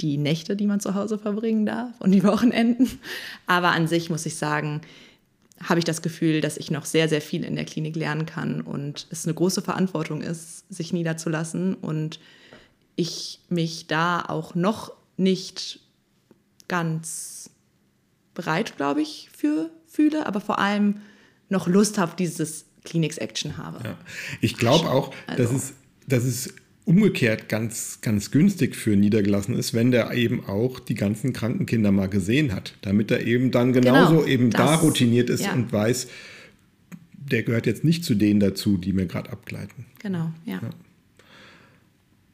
die 0.00 0.16
Nächte, 0.16 0.56
die 0.56 0.66
man 0.66 0.80
zu 0.80 0.94
Hause 0.94 1.18
verbringen 1.18 1.66
darf 1.66 2.00
und 2.00 2.12
die 2.12 2.24
Wochenenden. 2.24 2.88
Aber 3.46 3.70
an 3.70 3.86
sich 3.86 4.10
muss 4.10 4.26
ich 4.26 4.36
sagen, 4.36 4.80
habe 5.62 5.78
ich 5.78 5.84
das 5.84 6.02
Gefühl, 6.02 6.40
dass 6.40 6.56
ich 6.56 6.70
noch 6.70 6.84
sehr, 6.84 7.08
sehr 7.08 7.20
viel 7.20 7.44
in 7.44 7.56
der 7.56 7.64
Klinik 7.64 7.96
lernen 7.96 8.26
kann 8.26 8.60
und 8.60 9.06
es 9.10 9.24
eine 9.24 9.34
große 9.34 9.62
Verantwortung 9.62 10.20
ist, 10.20 10.64
sich 10.72 10.92
niederzulassen 10.92 11.74
und 11.74 12.18
ich 12.96 13.40
mich 13.48 13.86
da 13.86 14.22
auch 14.22 14.54
noch 14.54 14.92
nicht 15.16 15.80
ganz 16.68 17.50
bereit, 18.34 18.76
glaube 18.76 19.02
ich, 19.02 19.30
für 19.36 19.70
fühle, 19.86 20.26
aber 20.26 20.40
vor 20.40 20.58
allem 20.58 21.00
noch 21.48 21.68
Lust 21.68 21.98
habe, 21.98 22.14
dieses 22.18 22.66
Kliniks-Action 22.84 23.56
habe. 23.56 23.82
Ja. 23.84 23.96
Ich 24.40 24.56
glaube 24.56 24.90
auch, 24.90 25.14
also. 25.26 25.42
dass, 25.42 25.52
es, 25.52 25.72
dass 26.06 26.24
es 26.24 26.54
umgekehrt 26.84 27.48
ganz, 27.48 28.00
ganz 28.02 28.30
günstig 28.30 28.76
für 28.76 28.96
niedergelassen 28.96 29.54
ist, 29.56 29.72
wenn 29.72 29.90
der 29.90 30.12
eben 30.12 30.44
auch 30.46 30.80
die 30.80 30.94
ganzen 30.94 31.32
kranken 31.32 31.66
Kinder 31.66 31.92
mal 31.92 32.08
gesehen 32.08 32.52
hat, 32.52 32.74
damit 32.82 33.10
er 33.10 33.26
eben 33.26 33.50
dann 33.50 33.72
genauso 33.72 34.16
genau, 34.16 34.26
eben 34.26 34.50
das, 34.50 34.60
da 34.60 34.74
routiniert 34.76 35.30
ist 35.30 35.44
ja. 35.44 35.54
und 35.54 35.72
weiß, 35.72 36.08
der 37.12 37.42
gehört 37.42 37.66
jetzt 37.66 37.84
nicht 37.84 38.04
zu 38.04 38.14
denen 38.14 38.40
dazu, 38.40 38.76
die 38.76 38.92
mir 38.92 39.06
gerade 39.06 39.32
abgleiten. 39.32 39.86
Genau, 40.02 40.30
ja. 40.44 40.60
ja. 40.62 40.70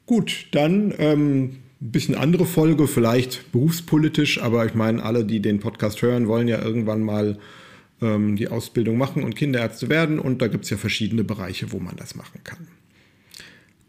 Gut, 0.05 0.47
dann 0.51 0.93
ähm, 0.97 1.43
ein 1.81 1.91
bisschen 1.91 2.15
andere 2.15 2.45
Folge, 2.45 2.87
vielleicht 2.87 3.53
berufspolitisch, 3.53 4.41
aber 4.41 4.65
ich 4.65 4.75
meine, 4.75 5.01
alle, 5.01 5.23
die 5.23 5.41
den 5.41 5.61
Podcast 5.61 6.01
hören, 6.01 6.27
wollen 6.27 6.49
ja 6.49 6.61
irgendwann 6.61 7.01
mal 7.01 7.39
ähm, 8.01 8.35
die 8.35 8.49
Ausbildung 8.49 8.97
machen 8.97 9.23
und 9.23 9.37
Kinderärzte 9.37 9.87
werden 9.87 10.19
und 10.19 10.41
da 10.41 10.47
gibt 10.47 10.65
es 10.65 10.69
ja 10.69 10.75
verschiedene 10.75 11.23
Bereiche, 11.23 11.71
wo 11.71 11.79
man 11.79 11.95
das 11.95 12.15
machen 12.15 12.41
kann. 12.43 12.67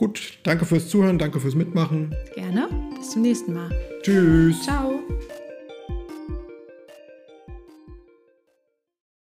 Gut, 0.03 0.33
danke 0.43 0.65
fürs 0.65 0.88
Zuhören, 0.88 1.17
danke 1.17 1.38
fürs 1.38 1.55
Mitmachen. 1.55 2.12
Gerne. 2.35 2.69
Bis 2.99 3.11
zum 3.11 3.23
nächsten 3.23 3.55
Mal. 3.55 3.71
Tschüss. 4.03 4.61
Ciao. 4.65 4.99